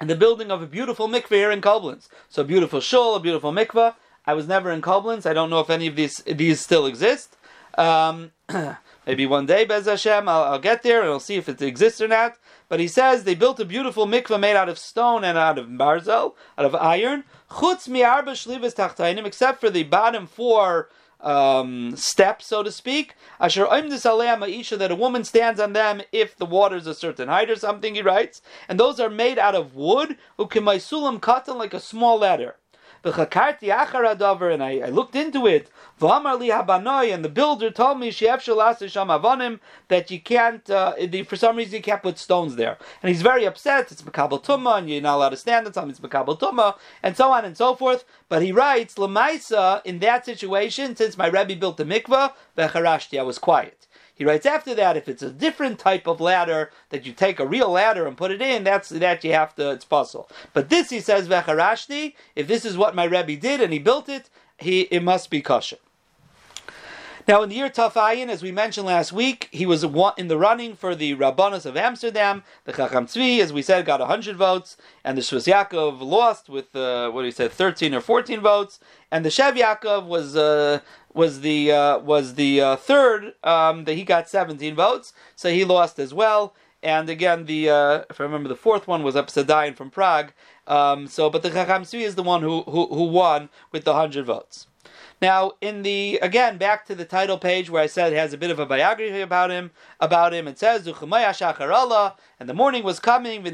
[0.00, 2.08] in the building of a beautiful mikveh here in Koblenz.
[2.28, 3.94] So beautiful shul, a beautiful mikveh.
[4.26, 5.26] I was never in Koblenz.
[5.26, 7.36] I don't know if any of these these still exist.
[7.76, 8.32] Um,
[9.06, 12.00] maybe one day, Bez Hashem, I'll, I'll, get there and I'll see if it exists
[12.00, 12.36] or not.
[12.70, 15.66] But he says they built a beautiful mikveh made out of stone and out of
[15.66, 17.24] barzel, out of iron.
[17.50, 20.88] Chutz mi'arba shlivas tachtainim, except for the bottom four
[21.20, 23.14] um, so to speak.
[23.40, 27.50] Asher Isha that a woman stands on them if the water is a certain height
[27.50, 27.96] or something.
[27.96, 30.16] He writes, and those are made out of wood.
[30.38, 32.54] Ukimaisulam cotton like a small ladder.
[33.02, 35.70] And I, I looked into it.
[36.02, 42.18] And the builder told me that you can't, uh, for some reason, you can't put
[42.18, 42.76] stones there.
[43.02, 43.90] And he's very upset.
[43.90, 45.90] It's Makabal Tumma, and you're not allowed to stand on something.
[45.90, 48.04] It's Makabal and so on and so forth.
[48.28, 53.38] But he writes, Lamaisa, in that situation, since my Rebbe built the mikvah, I was
[53.38, 53.86] quiet.
[54.20, 57.46] He writes after that, if it's a different type of ladder that you take a
[57.46, 59.70] real ladder and put it in, that's that you have to.
[59.70, 60.28] It's puzzle.
[60.52, 62.12] But this he says vecharashti.
[62.36, 64.28] If this is what my rebbe did and he built it,
[64.58, 65.78] he it must be kosher.
[67.30, 70.74] Now, in the year Tafayin, as we mentioned last week, he was in the running
[70.74, 72.42] for the Rabbanus of Amsterdam.
[72.64, 76.74] The Chacham Tzvi, as we said, got 100 votes, and the Shvus Yaakov lost with,
[76.74, 78.80] uh, what he said, 13 or 14 votes,
[79.12, 80.80] and the Shev Yaakov was uh,
[81.14, 85.64] was the uh, was the uh, third um, that he got 17 votes, so he
[85.64, 86.54] lost as well.
[86.82, 90.32] And again, the uh, if I remember, the fourth one was Upsadayan from Prague.
[90.66, 93.94] Um, so, but the Chacham Tzvi is the one who, who who won with the
[93.94, 94.66] hundred votes.
[95.20, 98.38] Now, in the again back to the title page where I said it has a
[98.38, 99.72] bit of a biography about him.
[100.00, 103.44] About him, it says and the morning was coming.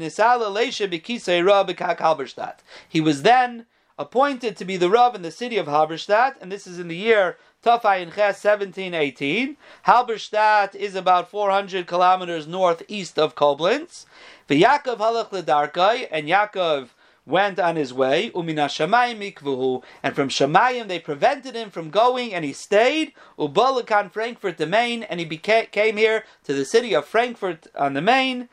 [2.89, 3.65] He was then
[3.99, 6.95] appointed to be the Rav in the city of Halberstadt, and this is in the
[6.95, 7.37] year
[7.67, 9.57] Tafayin Ches 1718.
[9.83, 14.05] Halberstadt is about 400 kilometers northeast of Koblenz.
[14.47, 16.87] The Yaakov halach ledarkai, and Yaakov
[17.25, 22.33] went on his way, umina shamayim mikvuhu, and from Shamayim they prevented him from going,
[22.33, 26.95] and he stayed, ubalakan Frankfurt the Main, and he became, came here to the city
[26.95, 28.47] of Frankfurt on the Main,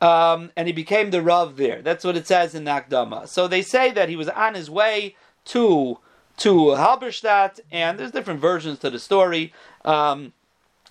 [0.00, 1.80] um, and he became the Rav there.
[1.80, 3.28] That's what it says in Nakdama.
[3.28, 6.00] So they say that he was on his way to
[6.38, 9.52] to Halberstadt, and there's different versions to the story.
[9.84, 10.32] Um,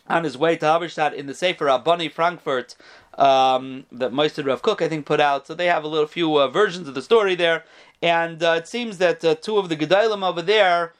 [0.10, 2.75] on his way to Halberstadt in the Sefer Abani Frankfurt,
[3.17, 5.47] um, that Meister Rav Kook, I think, put out.
[5.47, 7.65] So they have a little few uh, versions of the story there.
[8.01, 10.93] And uh, it seems that uh, two of the Gedalim over there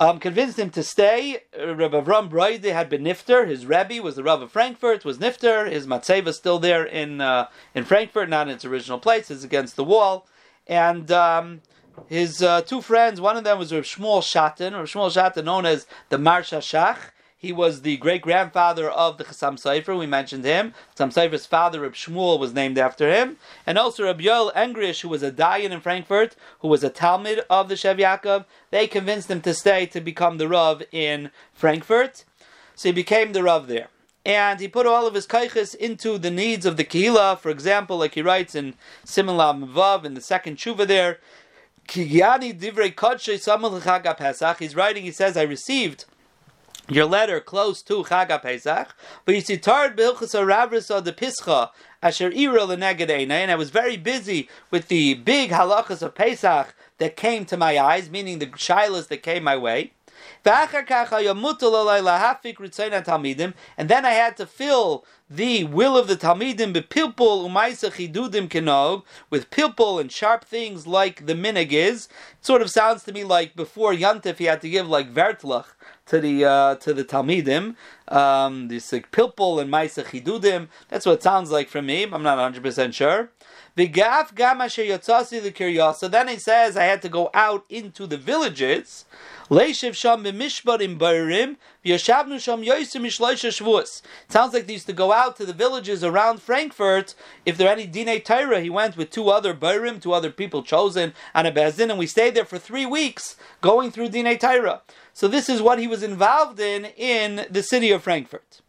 [0.00, 1.42] um, convinced him to stay.
[1.56, 3.46] Rav Avram Broide had been Nifter.
[3.46, 5.70] His Rebbe was the Rav of Frankfurt, was Nifter.
[5.70, 9.30] His Matzeva still there in uh, in Frankfurt, not in its original place.
[9.30, 10.26] It's against the wall.
[10.66, 11.62] And um,
[12.08, 15.66] his uh, two friends, one of them was Rav Shmuel Shatin, Rav Shmuel Shatin, known
[15.66, 16.98] as the Marsha Shach.
[17.38, 19.96] He was the great grandfather of the Chassam Sofer.
[19.96, 20.72] We mentioned him.
[20.96, 25.08] Chassam Sofer's father, Reb Shmuel, was named after him, and also Reb Yoel Engrish, who
[25.08, 28.46] was a Dayan in Frankfurt, who was a Talmud of the Shev Yaakov.
[28.70, 32.24] They convinced him to stay to become the Rav in Frankfurt,
[32.74, 33.88] so he became the Rav there.
[34.24, 37.38] And he put all of his kaiches into the needs of the Kehillah.
[37.38, 41.20] For example, like he writes in Simon Vav in the second tshuva there,
[41.88, 42.20] He's
[44.76, 46.04] writing, he says, I received
[46.88, 48.94] your letter close to Chag Pesach,
[49.24, 51.70] but you see Tard Bilchus Ravris of the Pischa
[52.02, 57.16] Asher Ira Leneged and I was very busy with the big halachas of Pesach that
[57.16, 59.92] came to my eyes, meaning the shilas that came my way.
[60.46, 60.78] And
[63.88, 69.50] then I had to fill the will of the Talmidim bepilpul umaisa chidudim kenog with
[69.50, 72.06] pilpul and sharp things like the minig is.
[72.38, 75.66] It sort of sounds to me like before Yantif he had to give like vertlach
[76.06, 77.74] to the uh, to the Talmidim.
[78.06, 80.68] Um, this like pilpul and maisa chidudim.
[80.88, 82.04] That's what it sounds like from me.
[82.04, 83.30] I'm not 100 percent sure.
[83.74, 88.16] The gaf gama the So then he says I had to go out into the
[88.16, 89.04] villages.
[89.48, 94.02] Leishiv sham b'mishbarim barim v'yashavnu sham yosim mishloisha shvuas.
[94.28, 97.14] Sounds like they used to go out to the villages around Frankfurt.
[97.44, 100.64] If there are any dinei Torah, he went with two other barim, two other people
[100.64, 104.82] chosen and a bezin, and we stayed there for three weeks going through dinei Torah.
[105.12, 108.62] So this is what he was involved in in the city of Frankfurt.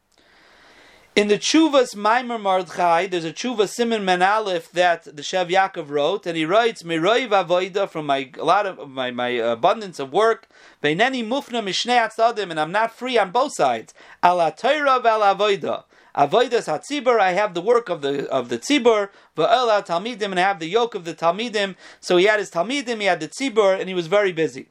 [1.17, 6.27] In the Chuvas Maimer Mardchai, there's a Chuva Simon Menalef that the Shev Yaakov wrote,
[6.27, 10.13] and he writes, Miroiv Avoida, from my, a lot of my, my uh, abundance of
[10.13, 10.47] work,
[10.83, 13.95] Veineni Mufna Mishnei Atzadim, and I'm not free on both sides.
[14.23, 15.85] Ala Torah vel Avoida.
[16.15, 20.43] Avoidas Hatzibur, I have the work of the of the Tzibur, Va'ela Talmidim, and I
[20.43, 21.75] have the yoke of the Talmidim.
[21.99, 24.67] So he had his Talmidim, he had the Tzibur, and he was very busy.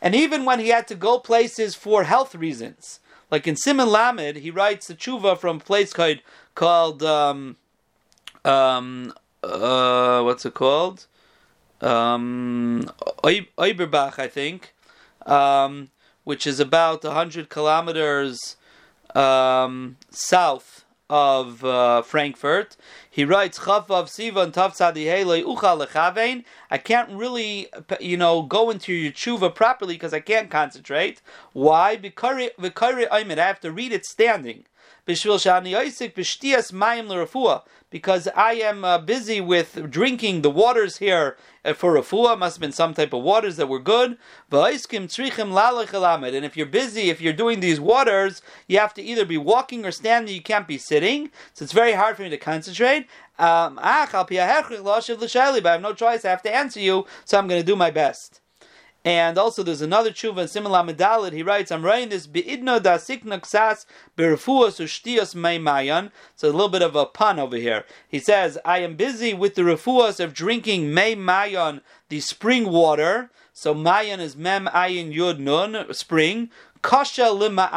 [0.00, 4.36] And even when he had to go places for health reasons, like in Simon Lamed,
[4.36, 6.18] he writes the tshuva from a place called
[6.54, 7.56] called um,
[8.44, 9.12] um,
[9.42, 11.06] uh, what's it called?
[11.80, 12.90] Um,
[13.24, 14.74] Oiberbach, I think,
[15.24, 15.90] um,
[16.24, 18.56] which is about hundred kilometers
[19.14, 20.79] um, south
[21.10, 22.76] of uh, Frankfurt.
[23.10, 24.74] He writes Chavav Sivan Tav
[25.42, 26.44] Ucha Lechavein.
[26.70, 27.68] I can't really,
[28.00, 31.20] you know, go into your tshuva properly because I can't concentrate.
[31.52, 31.96] Why?
[31.96, 32.50] Because
[33.10, 34.64] I have to read it standing
[37.90, 42.38] because I am uh, busy with drinking the waters here uh, for refuah.
[42.38, 44.16] Must have been some type of waters that were good.
[44.52, 44.76] And
[46.44, 49.90] if you're busy, if you're doing these waters, you have to either be walking or
[49.90, 50.34] standing.
[50.34, 53.06] You can't be sitting, so it's very hard for me to concentrate.
[53.38, 54.06] Um, but I
[54.52, 56.24] have no choice.
[56.24, 58.39] I have to answer you, so I'm going to do my best.
[59.04, 61.32] And also, there's another tshuva in similar medalit.
[61.32, 63.86] He writes, "I'm writing this beidno da sikna ksas
[64.16, 67.86] berefuas ushtias mayan." So a little bit of a pun over here.
[68.06, 73.30] He says, "I am busy with the refuas of drinking may mayan, the spring water."
[73.54, 76.50] So mayan is mem ayin yud nun, spring.
[76.82, 77.68] Kasha lima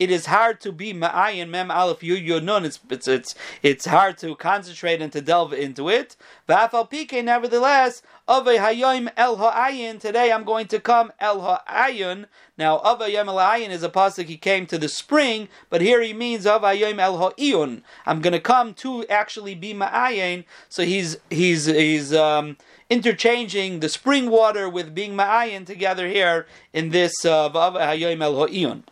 [0.00, 2.64] it is hard to be ma'ayin mem aleph yu yu nun.
[2.64, 6.16] It's, it's it's it's hard to concentrate and to delve into it.
[6.48, 9.98] V'afal pike, nevertheless, ave hayoim el ha'ayin.
[9.98, 12.26] Today I'm going to come el ha'ayin.
[12.56, 14.26] Now ave hayom el ha'ayin is a pasuk.
[14.26, 17.82] He came to the spring, but here he means ave hayom el ha'iyun.
[18.06, 20.44] I'm going to come to actually be ma'ayin.
[20.68, 22.56] So he's he's he's um,
[22.88, 28.84] interchanging the spring water with being ma'ayin together here in this uh, hayom el ha'iyun.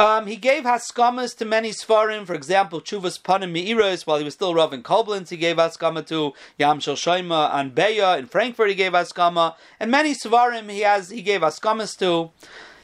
[0.00, 2.24] Um, he gave haskamas to many svarim.
[2.24, 6.06] For example, Chuvas Panim Meiros, while he was still Rav in Koblenz, he gave haskama
[6.06, 8.16] to Yam Shel Shoima and Beya.
[8.16, 9.56] In Frankfurt, he gave haskama.
[9.80, 12.30] And many svarim he has he gave haskamas to.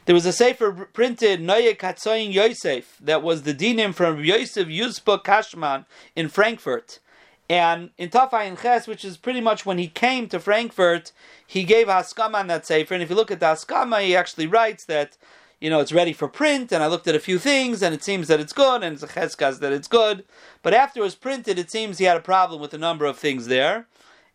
[0.05, 5.23] There was a sefer printed, Noye Katsoyin Yosef, that was the dinim from Yosef Yuzpa
[5.23, 5.85] Kashman
[6.17, 6.99] in Frankfurt.
[7.49, 11.11] And in Tafayin Ches, which is pretty much when he came to Frankfurt,
[11.47, 12.93] he gave Haskama on that sefer.
[12.93, 15.17] And if you look at the Haskama, he actually writes that
[15.65, 18.03] you know, it's ready for print, and I looked at a few things, and it
[18.03, 20.23] seems that it's good, and it's a that it's good.
[20.61, 23.17] But after it was printed, it seems he had a problem with a number of
[23.17, 23.87] things there.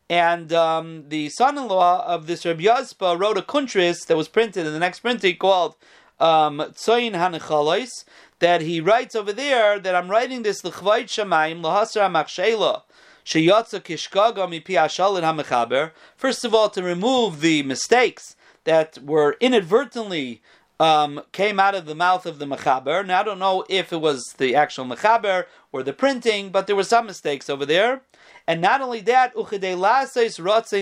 [0.08, 4.72] And um, the son-in-law of this Rabbi Yuzpa wrote a kuntris that was printed in
[4.72, 5.76] the next printing called
[6.18, 8.04] um, Tzoyin Hanechalois,
[8.40, 12.82] that he writes over there that I'm writing this l'chvayt shamayim l'hasra machshela
[13.24, 15.92] sheyatza kishkaga mipi hamechaber.
[16.16, 20.42] First of all, to remove the mistakes that were inadvertently
[20.80, 23.06] um, came out of the mouth of the Mechaber.
[23.06, 26.74] Now, I don't know if it was the actual Mechaber or the printing, but there
[26.74, 28.00] were some mistakes over there.
[28.46, 29.34] And not only that,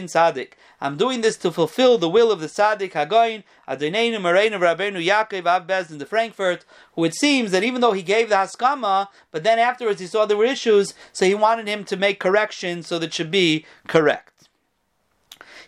[0.09, 0.57] Sadik.
[0.81, 5.43] I'm doing this to fulfill the will of the Tzaddik Hagoin, Adoneinu Moreinu Rabbeinu Yaakov
[5.43, 9.43] Abbez in the Frankfurt, who it seems that even though he gave the Haskama, but
[9.43, 13.01] then afterwards he saw there were issues, so he wanted him to make corrections so
[13.01, 14.49] that should be correct.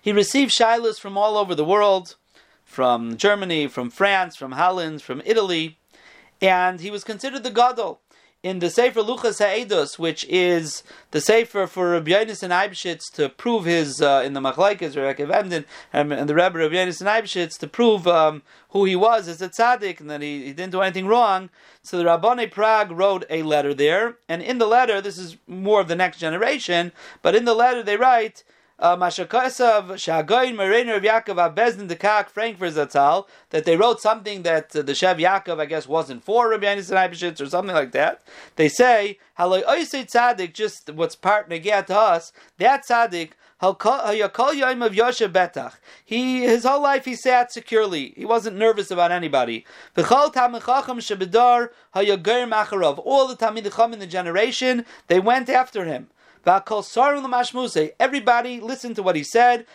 [0.01, 2.16] He received shilas from all over the world
[2.70, 5.76] from Germany, from France, from Holland, from Italy,
[6.40, 8.00] and he was considered the Gadol.
[8.44, 13.64] In the Sefer Luchas Ha'edus, which is the Sefer for Rabbi Yonason Eibshitz to prove
[13.64, 17.66] his, uh, in the Machlaikes, Rebbe Emden, um, and the Rebbe Rabbi Yonason Eibshitz to
[17.66, 21.09] prove um, who he was as a tzaddik and that he, he didn't do anything
[21.09, 21.50] wrong.
[21.83, 25.80] So the Rabboni Prague wrote a letter there, and in the letter, this is more
[25.80, 28.44] of the next generation, but in the letter they write,
[28.81, 34.75] Mashakasav Shagoin Mariner of Yaakov Abezdin the Kak Frankfurt Zatzal that they wrote something that
[34.75, 38.23] uh, the Shev Yaakov I guess wasn't for Rabbi Yonason or something like that.
[38.57, 43.33] They say Haloi Oisei Tzaddik just what's part negat to us that Tzaddik
[46.07, 48.14] he his whole life he sat securely.
[48.16, 49.66] He wasn't nervous about anybody.
[49.99, 50.33] All the
[53.37, 56.09] Talmid in the generation they went after him.
[56.47, 59.67] Everybody listened to what he said.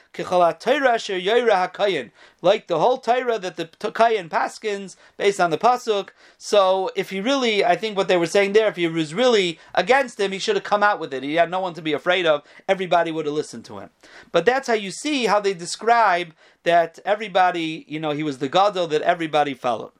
[2.41, 6.09] Like the whole Torah that the Kayan Paskins based on the pasuk.
[6.37, 9.59] So if he really, I think what they were saying there, if he was really
[9.75, 11.23] against him, he should have come out with it.
[11.23, 12.41] He had no one to be afraid of.
[12.67, 13.89] Everybody would have listened to him.
[14.31, 18.49] But that's how you see how they describe that everybody, you know, he was the
[18.49, 19.91] gadol that everybody followed.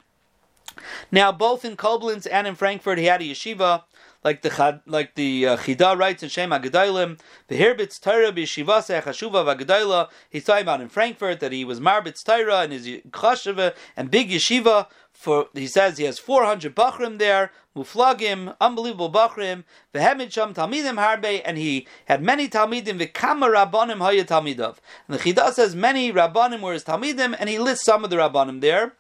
[1.12, 3.84] Now, both in Koblenz and in Frankfurt, he had a yeshiva
[4.26, 9.56] like the like the uh, Chida writes in Shem Hagedolim, the Hirbitz Torah b'Yeshivase Chashuva
[9.56, 10.10] v'Gedola.
[10.32, 14.32] He's talking about in Frankfurt that he was Marbitz Torah and his Chashuva and big
[14.32, 14.88] yeshiva.
[15.14, 19.64] For he says he has 400 bachrim there, muflagim, unbelievable bachrim.
[19.94, 23.00] V'hemid sham talmidim harbe, and he had many talmidim.
[23.00, 24.78] V'kama rabbanim haya talmidov.
[25.08, 28.16] And the Chida says many rabbanim were his talmidim, and he lists some of the
[28.16, 28.94] rabbanim there.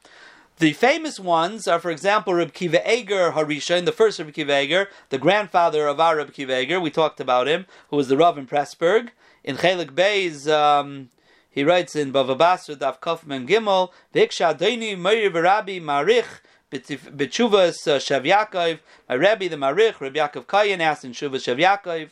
[0.57, 4.87] The famous ones are, for example, Reb Kiva Eger Harisha, the first Reb Kiva Eger,
[5.09, 6.79] the grandfather of our Reb Kiva Eger.
[6.79, 9.09] We talked about him, who was the Rav in Pressburg.
[9.43, 11.09] In Chelik Beis, um,
[11.51, 16.39] he writes in Bava Basra, Daf Kofman Gimel, Viksha Doini Meir V'Rabi Marich,
[16.71, 18.79] B'tshuvas uh, Shav Yaakov,
[19.09, 22.11] my Rebbe, the Marich, Reb Yaakov Kayan, asked in Shuvas Shav Yaakov.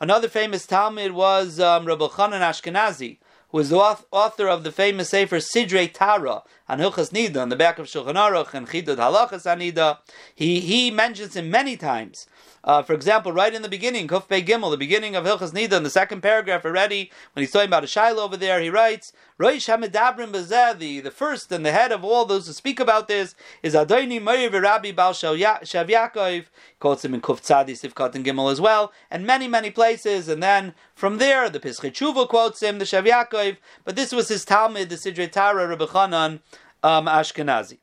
[0.00, 3.18] Another famous Talmud was um, Rabbi Chanan Ashkenazi,
[3.50, 7.56] who is the author of the famous Sefer Sidrei Tahara on Hilchas Nida on the
[7.56, 9.98] back of Shulchan Aruch and Chidud Halachas Anida.
[10.34, 12.26] He he mentions him many times.
[12.64, 15.76] Uh, for example, right in the beginning, Kuf Pei Gimel, the beginning of Hilchas Nida,
[15.76, 19.12] in the second paragraph already, when he's talking about a Shiloh over there, he writes,
[19.38, 20.32] Roish Hamidabrim
[20.78, 24.22] the, the first and the head of all those who speak about this is Adoni
[24.22, 26.46] Meir Rabbi Bal Shav Yaakov,
[26.80, 30.42] quotes him in Kuf Tzadi Sivkat and Gimel as well, and many, many places, and
[30.42, 34.88] then from there, the Pischei quotes him, the Shav Yaakov, but this was his Talmud,
[34.88, 36.40] the Sidrei Tahara, Rabbi Chanan,
[36.84, 37.78] um, Ashkenazi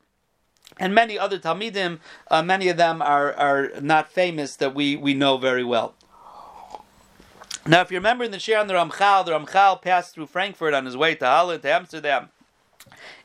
[0.78, 1.98] and many other Talmidim,
[2.30, 5.94] uh, many of them are, are not famous that we, we know very well.
[7.66, 10.74] Now, if you remember in the share on the Ramchal, the Ramchal passed through Frankfurt
[10.74, 12.30] on his way to Holland, to Amsterdam,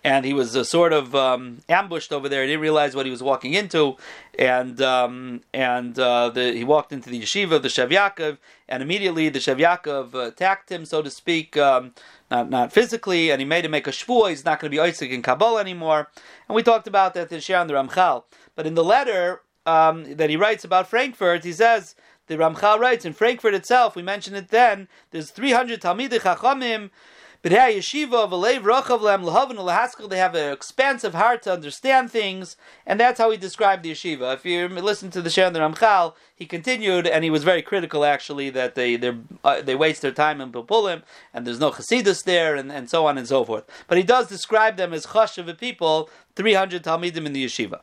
[0.04, 2.42] and he was uh, sort of um, ambushed over there.
[2.42, 3.98] He didn't realize what he was walking into,
[4.38, 8.38] and um, and uh, the, he walked into the yeshiva of the Shev Yaakov,
[8.70, 11.58] and immediately the Shev Yaakov attacked him, so to speak.
[11.58, 11.94] Um,
[12.30, 14.30] not not physically, and he made him make a shvuah.
[14.30, 16.10] He's not going to be oisik in Kabbalah anymore.
[16.48, 18.24] And we talked about that in Shir the Ramchal.
[18.56, 21.96] But in the letter um, that he writes about Frankfurt, he says
[22.28, 23.96] the Ramchal writes in Frankfurt itself.
[23.96, 24.88] We mentioned it then.
[25.12, 26.90] There's 300 Talmidei Chachamim
[27.42, 30.10] but hey, yeshiva v'leiv rochav lem lahavin lahaskel.
[30.10, 34.34] They have an expansive heart to understand things, and that's how he described the yeshiva.
[34.34, 38.50] If you listen to the the Ramchal, he continued, and he was very critical actually
[38.50, 38.96] that they
[39.44, 43.06] uh, they waste their time in Pilpulim, and there's no chassidus there, and, and so
[43.06, 43.66] on and so forth.
[43.88, 47.82] But he does describe them as chashav people, 300 talmidim in the yeshiva.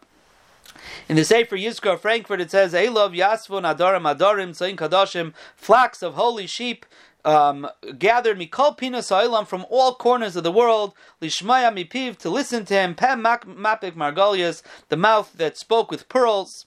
[1.09, 6.15] In the Sefer Yizkar Frankfurt, it says, Elov Yasvun Adarim Adarim Tzayin Kadoshim, flocks of
[6.15, 6.87] holy sheep
[7.25, 7.69] um,
[7.99, 12.75] gathered mikol pinas ha'olam from all corners of the world, lishmaya mipiv, to listen to
[12.75, 16.67] him, pem mapik margolias, the mouth that spoke with pearls.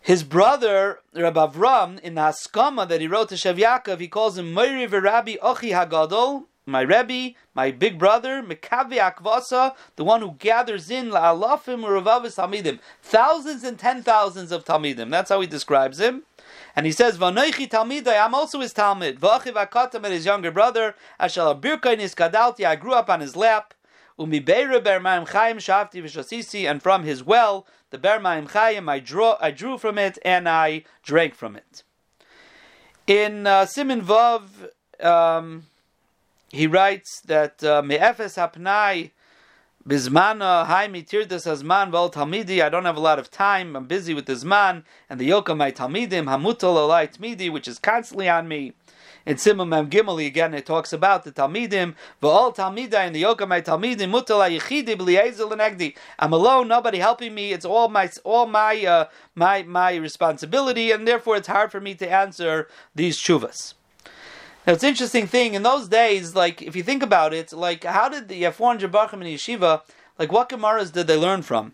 [0.00, 4.36] His brother, Rabbi Avram, in the Haskama that he wrote to Shev Yaakov, he calls
[4.36, 10.32] him Meiri Rabbi Ochi Hagadol, my Rebbe, my big brother, Mekavi Akvasa, the one who
[10.38, 15.10] gathers in La'alafim Uravavis Talmidim, thousands and ten thousands of Talmidim.
[15.10, 16.24] That's how he describes him.
[16.76, 19.20] And he says, Vanoichi Talmidai, I'm also his Talmud.
[19.20, 23.74] V'achiv Akatam, his younger brother, Ashal Abirkain Kadalti, I grew up on his lap.
[24.18, 29.50] Umibeira Bermaim Chaim Shavti V'Shasisi, and from his well, the Bermaim Chaim, I drew, I
[29.50, 31.84] drew from it and I drank from it.
[33.06, 34.70] In uh, Simin Vav,
[35.00, 35.66] um,
[36.50, 39.10] he writes that uh, Me'efes Hapnai
[39.86, 42.62] Bizmana, hi mitirdas azman vol talmidi.
[42.62, 43.76] I don't have a lot of time.
[43.76, 47.68] I'm busy with the zman and the yoke of my talmidim hamutal alai tmidi, which
[47.68, 48.72] is constantly on me.
[49.26, 51.96] In Simon Mem Gimel again, it talks about the talmidim.
[52.22, 56.96] V'ol talmida and the yoke of my talmidim mutal ayichidi b'liezel and I'm alone, nobody
[56.96, 57.52] helping me.
[57.52, 61.94] It's all my all my uh, my my responsibility, and therefore it's hard for me
[61.96, 63.74] to answer these shuvas.
[64.66, 66.34] Now it's an interesting thing in those days.
[66.34, 69.82] Like if you think about it, like how did the 400 bachim in yeshiva?
[70.18, 71.72] Like what gemaras did they learn from?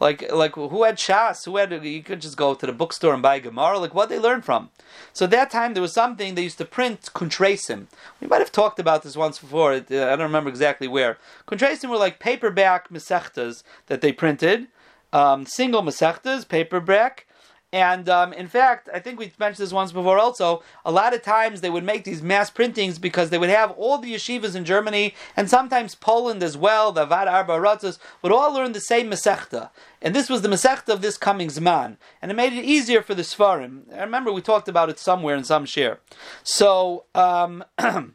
[0.00, 1.44] Like like who had shas?
[1.44, 3.78] Who had you could just go to the bookstore and buy gemara?
[3.78, 4.70] Like what they learned from?
[5.12, 7.86] So at that time there was something they used to print kuntrasim.
[8.20, 9.74] We might have talked about this once before.
[9.74, 11.18] I don't remember exactly where.
[11.46, 14.68] Kuntrasim were like paperback mesechtas that they printed,
[15.12, 17.26] um, single mesechtas, paperback
[17.72, 21.22] and um, in fact, I think we've mentioned this once before also, a lot of
[21.22, 24.66] times they would make these mass printings because they would have all the yeshivas in
[24.66, 29.10] Germany and sometimes Poland as well, the Avad Arba Ratzos, would all learn the same
[29.10, 29.70] Masechta.
[30.02, 31.96] And this was the Masechta of this coming Zman.
[32.20, 33.82] And it made it easier for the Sfarim.
[33.96, 36.00] I remember we talked about it somewhere in some share.
[36.42, 37.64] So, um,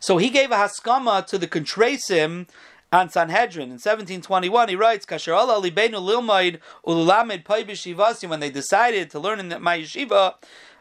[0.00, 2.48] so he gave a Haskama to the Contrasim
[2.92, 5.32] on Sanhedrin in 1721, he writes, Kasher
[5.62, 7.64] libenu lilmaid ululamed pai
[8.26, 10.34] when they decided to learn in my yeshiva,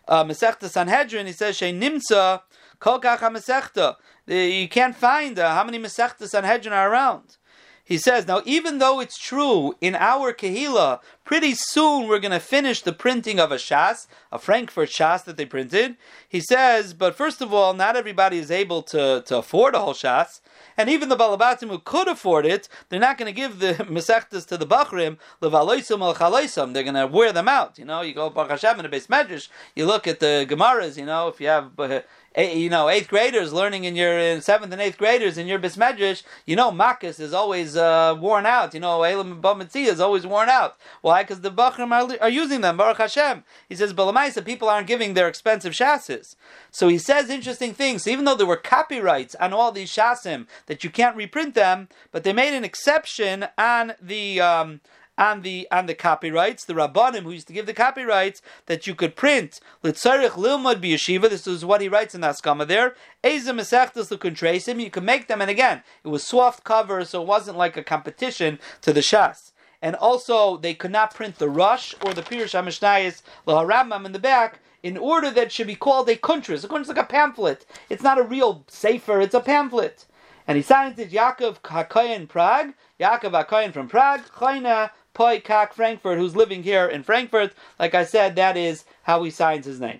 [0.08, 2.42] uh, Sanhedrin, he says, Shei nimtza
[2.80, 3.98] kol kacha.
[4.26, 7.38] You can't find uh, how many Masechta Sanhedrin are around.
[7.84, 12.40] he says, now even though it's true in our Kehila, pretty soon we're going to
[12.40, 15.98] finish the printing of a Shas, a Frankfurt Shas that they printed.
[16.28, 19.94] He says, but first of all, not everybody is able to, to afford a whole
[19.94, 20.40] Shas.
[20.78, 24.48] And even the Balabatim who could afford it, they're not going to give the Masechtas
[24.48, 26.74] to the Bachrim, Levaloisum al Chaloisum.
[26.74, 27.78] They're going to wear them out.
[27.78, 30.98] You know, you go Baruch Hashem in a base medrash, you look at the Gemaras,
[30.98, 32.00] you know, if you have uh,
[32.38, 36.22] you know, eighth graders learning in your in seventh and eighth graders in your bismedrash,
[36.46, 38.74] you know, Makis is always uh, worn out.
[38.76, 40.78] You know, Elam Bamitzi is always worn out.
[41.18, 41.24] Why?
[41.24, 42.78] Because the Bachrim are, are, using them.
[42.78, 43.44] Baruch Hashem.
[43.68, 46.36] He says, Balamaisa, people aren't giving their expensive chassis.
[46.70, 48.04] So he says interesting things.
[48.04, 51.88] So even though there were copyrights on all these shasim that you can't reprint them,
[52.12, 54.42] but they made an exception on the.
[54.42, 54.82] Um,
[55.20, 58.94] on the on the copyrights, the rabbanim who used to give the copyrights that you
[58.94, 61.28] could print litzarich lilmud biyeshiva.
[61.28, 62.94] This is what he writes in Askama there.
[63.24, 64.80] Eza mesechtas l'kuntrasim.
[64.80, 67.84] You can make them, and again, it was soft cover, so it wasn't like a
[67.84, 69.54] competition to the shas.
[69.82, 74.20] And also, they could not print the rush or the pirush hamishnayis laharambam in the
[74.20, 76.64] back in order that should be called a kuntras.
[76.64, 77.66] A kuntras is like a pamphlet.
[77.90, 80.06] It's not a real sefer; it's a pamphlet.
[80.48, 86.36] And he signed it Yaakov Hakoyen Prague, Yaakov Hakoyen from Prague, Chayna Poikak Frankfurt, who's
[86.36, 87.54] living here in Frankfurt.
[87.78, 90.00] Like I said, that is how he signs his name.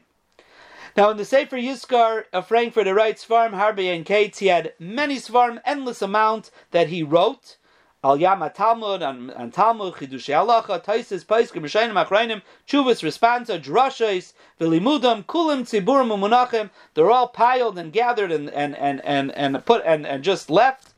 [0.96, 4.40] Now, in the Sefer Yiskar of Frankfurt, it writes Svarm Harbe and Kates.
[4.40, 7.58] He had many Svarm, endless amount that he wrote.
[8.04, 14.34] Al Yama Talmud, and, and Talmud, Chidushi Halacha, Taisis, Paiskim, Rishayim, Achrayim, Chuvas, Responsa, Drashais,
[14.62, 16.70] Vilimudam, Kulim, Tziburim, Munachim.
[16.94, 20.94] They're all piled and gathered and, and, and, and, and put and, and just left.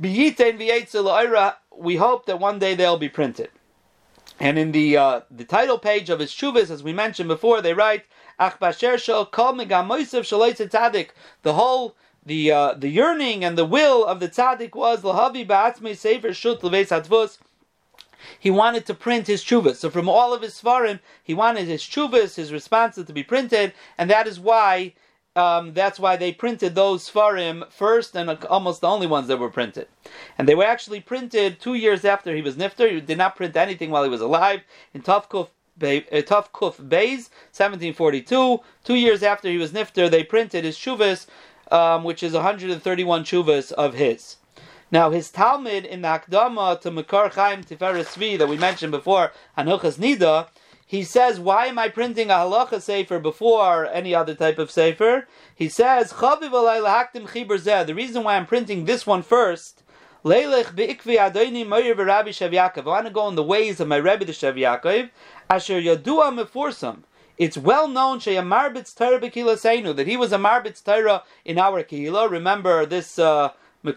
[0.00, 3.50] Biyitein v'yetzel we hope that one day they'll be printed.
[4.38, 7.72] And in the uh, the title page of his shuvas, as we mentioned before, they
[7.72, 8.04] write
[8.38, 11.10] Ach basher shel kol tzaddik.
[11.42, 11.96] The whole
[12.26, 16.60] the uh, the yearning and the will of the tzaddik was lahavi ba'atzmei sefer shut
[16.60, 17.38] leveis hatvus.
[18.38, 19.76] He wanted to print his chuvas.
[19.76, 23.72] So from all of his svarim, he wanted his chuvas, his responses to be printed,
[23.96, 24.94] and that is why
[25.36, 29.50] um, that's why they printed those Sfarim first and almost the only ones that were
[29.50, 29.86] printed.
[30.38, 32.90] And they were actually printed two years after he was Nifter.
[32.90, 34.62] He did not print anything while he was alive.
[34.94, 35.48] In Tavkuf
[35.78, 38.60] Tuf Kuf Beis, 1742.
[38.84, 41.26] Two years after he was Nifter, they printed his Shuvas,
[41.70, 44.36] um, which is 131 Shuvas of his.
[44.90, 49.32] Now, his Talmud in the Akdama to Makar Chaim Tiferes Tzvi that we mentioned before,
[49.58, 50.46] Hanuchas Nida,
[50.88, 55.26] he says, why am I printing a halacha sefer before any other type of sefer?
[55.52, 59.82] He says, the reason why I'm printing this one first,
[60.24, 60.66] I want
[63.06, 65.10] to go in the ways of my Rebbe the Shev Yaakov,
[65.50, 67.02] asher yadua meforsam.
[67.38, 72.30] It's well known that he was a marbitz Torah in our kehila.
[72.30, 73.18] Remember this.
[73.18, 73.50] Uh,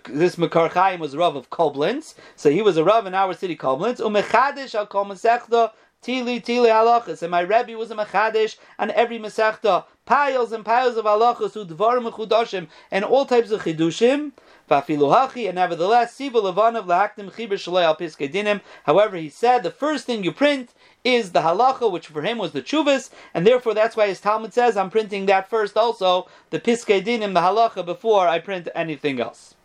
[0.06, 3.34] this Makar Chaim was a Rav of Koblenz, so he was a Rav in our
[3.34, 4.00] city Koblenz.
[4.00, 5.72] Umechadish al Kol Masechta
[6.04, 10.96] Tili Tili halachas, and my Rebbe was a mechadish on every mesachta, piles and piles
[10.96, 14.32] of halachas, udvar mechudashim, and all types of chidushim.
[14.70, 18.62] Vafiluhachi, and nevertheless, siva levanav lahaktim chiber shalei al dinim.
[18.84, 20.70] However, he said the first thing you print
[21.04, 24.54] is the halacha, which for him was the chuvas, and therefore that's why his Talmud
[24.54, 29.20] says I'm printing that first also, the piskei dinim, the halacha, before I print anything
[29.20, 29.56] else.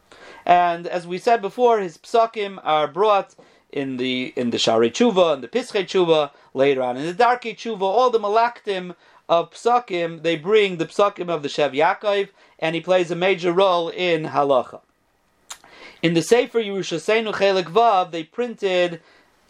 [0.46, 3.34] And as we said before, his psakim are brought
[3.72, 7.56] in the in the Sha'arei Tshuva and the Pischei Tshuva, later on in the Darkei
[7.56, 8.94] Tshuva, all the Malaktim
[9.28, 12.28] of Psakim, they bring the Psakim of the Shev Yaakov,
[12.58, 14.80] and he plays a major role in Halacha.
[16.02, 19.00] In the Sefer Yerushaseinu Chelik Vav, they printed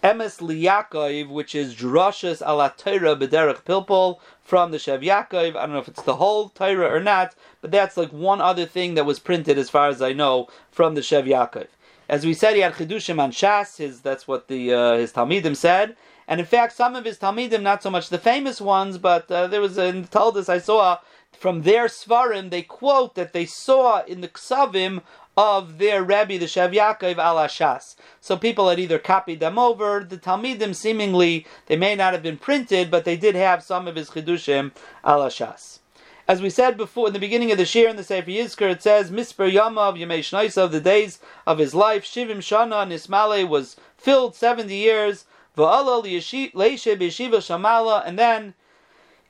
[0.04, 5.56] Emes Liyakov, which is Drashas ala Torah B'derech Pilpul from the Shev Yaakov.
[5.56, 8.66] I don't know if it's the whole Torah or not, but that's like one other
[8.66, 11.68] thing that was printed, as far as I know, from the Shev Yaakov.
[12.06, 13.78] As we said, he had chidushim on Shas.
[13.78, 15.96] His that's what the uh, his talmidim said.
[16.28, 19.46] And in fact, some of his talmidim, not so much the famous ones, but uh,
[19.46, 20.98] there was in Taldas I saw
[21.32, 25.02] from their svarim, they quote that they saw in the ksavim
[25.36, 27.96] of their Rebbe, the Shev Yaakov al Shas.
[28.20, 30.04] So people had either copied them over.
[30.08, 33.96] The Talmidim seemingly they may not have been printed, but they did have some of
[33.96, 34.72] his chidushim
[35.04, 35.80] al Shas.
[36.26, 38.82] As we said before in the beginning of the Shir in the Sefer Yizkar, it
[38.82, 44.34] says, Misper Yamav Yemei of the days of his life, Shivim Shana Nismale was filled
[44.34, 48.54] 70 years, Va'ala Leishe Yeshiva Shamala, and then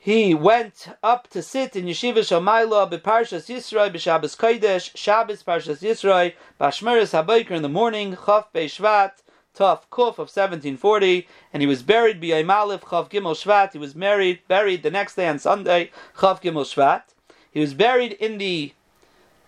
[0.05, 6.35] he went up to sit in Yeshiva Shamayla Beparshas Yisroi B'Shabbos Kodesh, Shabbos Parshas Yisroi,
[6.61, 9.13] Bashmeres Habayker in the morning, Chaf Be'Shvat,
[9.57, 13.73] Tov Kuf of 1740, and he was buried by Malif Chav Gimel Shvat.
[13.73, 17.05] He was married, buried the next day on Sunday, Chav Gimel Shvat.
[17.51, 18.75] He was buried in the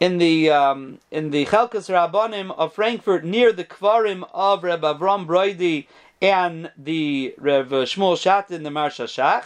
[0.01, 5.27] in the um, in the Chelkas Rabbanim of Frankfurt near the Kvarim of Reb Avram
[5.27, 5.87] Broidi
[6.23, 9.45] and the Rev Shmuel Shatin, the Marsha Shach,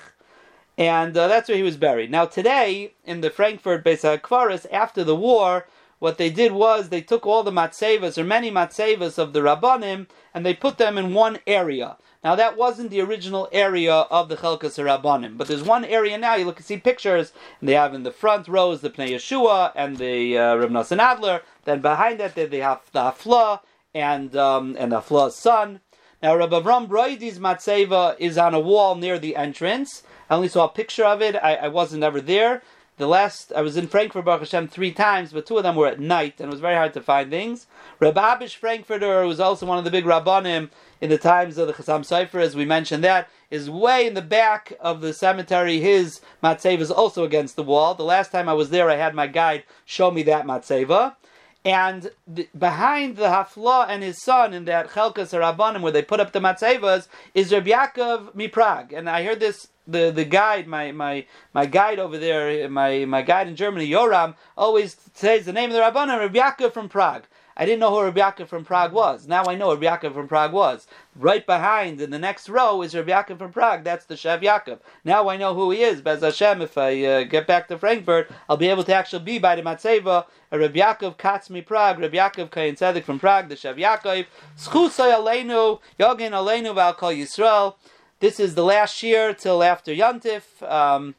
[0.81, 2.11] and uh, that's where he was buried.
[2.11, 5.67] Now today in the Frankfurt Beis Kvaris after the war,
[5.99, 10.07] what they did was they took all the matzevas or many matzevas of the Rabbanim
[10.33, 11.99] and they put them in one area.
[12.25, 16.37] Now that wasn't the original area of the Chelkas Rabbanim, but there's one area now.
[16.37, 19.73] You look and see pictures, and they have in the front rows the Pnei Yeshua
[19.75, 21.43] and the uh, Reb Nosson Adler.
[21.65, 23.61] Then behind that they have the Hafla
[23.95, 25.81] and um, and the Hafla's son.
[26.23, 30.03] Now Rabbi Avram Broidi's matzeva is on a wall near the entrance.
[30.29, 31.35] I only saw a picture of it.
[31.35, 32.63] I, I wasn't ever there.
[32.99, 35.87] The last I was in Frankfurt Baruch Hashem three times, but two of them were
[35.87, 37.67] at night, and it was very hard to find things.
[38.01, 40.69] Rabbi Abish Frankfurter, who was also one of the big rabbanim
[41.01, 44.21] in the times of the Chassam Sofer, as we mentioned that, is way in the
[44.21, 45.81] back of the cemetery.
[45.81, 47.95] His matzeva is also against the wall.
[47.95, 51.17] The last time I was there, I had my guide show me that matzeva.
[51.65, 56.21] And the, behind the Hafla and his son in that Chelkas Rabbanim, where they put
[56.21, 58.93] up the matzevas, is Reb Yaakov Miprag.
[58.93, 63.23] And I heard this the, the guide, my, my, my guide over there, my, my
[63.23, 67.25] guide in Germany, Yoram, always says the name of the Rabbanim, Rabbi Yaakov from Prague.
[67.61, 69.29] I didn't know who Rabbi Yaakov from Prague was.
[69.29, 70.87] Now I know Rabbi Yaakov from Prague was.
[71.15, 73.85] Right behind, in the next row, is Rabbi Yaakov from Prague.
[73.85, 74.79] That's the Shev Yaakov.
[75.05, 76.01] Now I know who he is.
[76.01, 79.39] Bez Hashem, if I uh, get back to Frankfurt, I'll be able to actually be
[79.39, 83.77] by the Matseva, Rabbi Yaakov Katzmi Prague, Rabbi Yaakov Kayin Tzedek from Prague, the Shev
[83.77, 84.25] Yaakov.
[84.57, 87.75] Schusay Aleinu, Yogin Aleinu Val Kol Yisrael.
[88.21, 90.63] This is the last year till after Yantif.
[90.63, 91.15] Um,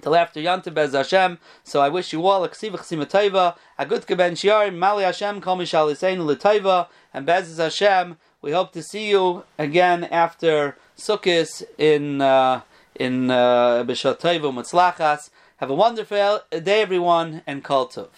[0.00, 1.38] till after Yantif Bez Hashem.
[1.64, 5.56] So I wish you all a ksiv ksimatayva, a good keben shiar, mali Hashem, kol
[5.56, 8.16] mishal l'tayva, and Bez Hashem.
[8.42, 12.62] We hope to see you again after Sukkot in uh,
[12.94, 18.08] in uh, B'Shat Have a wonderful day, everyone, and Kol Tov.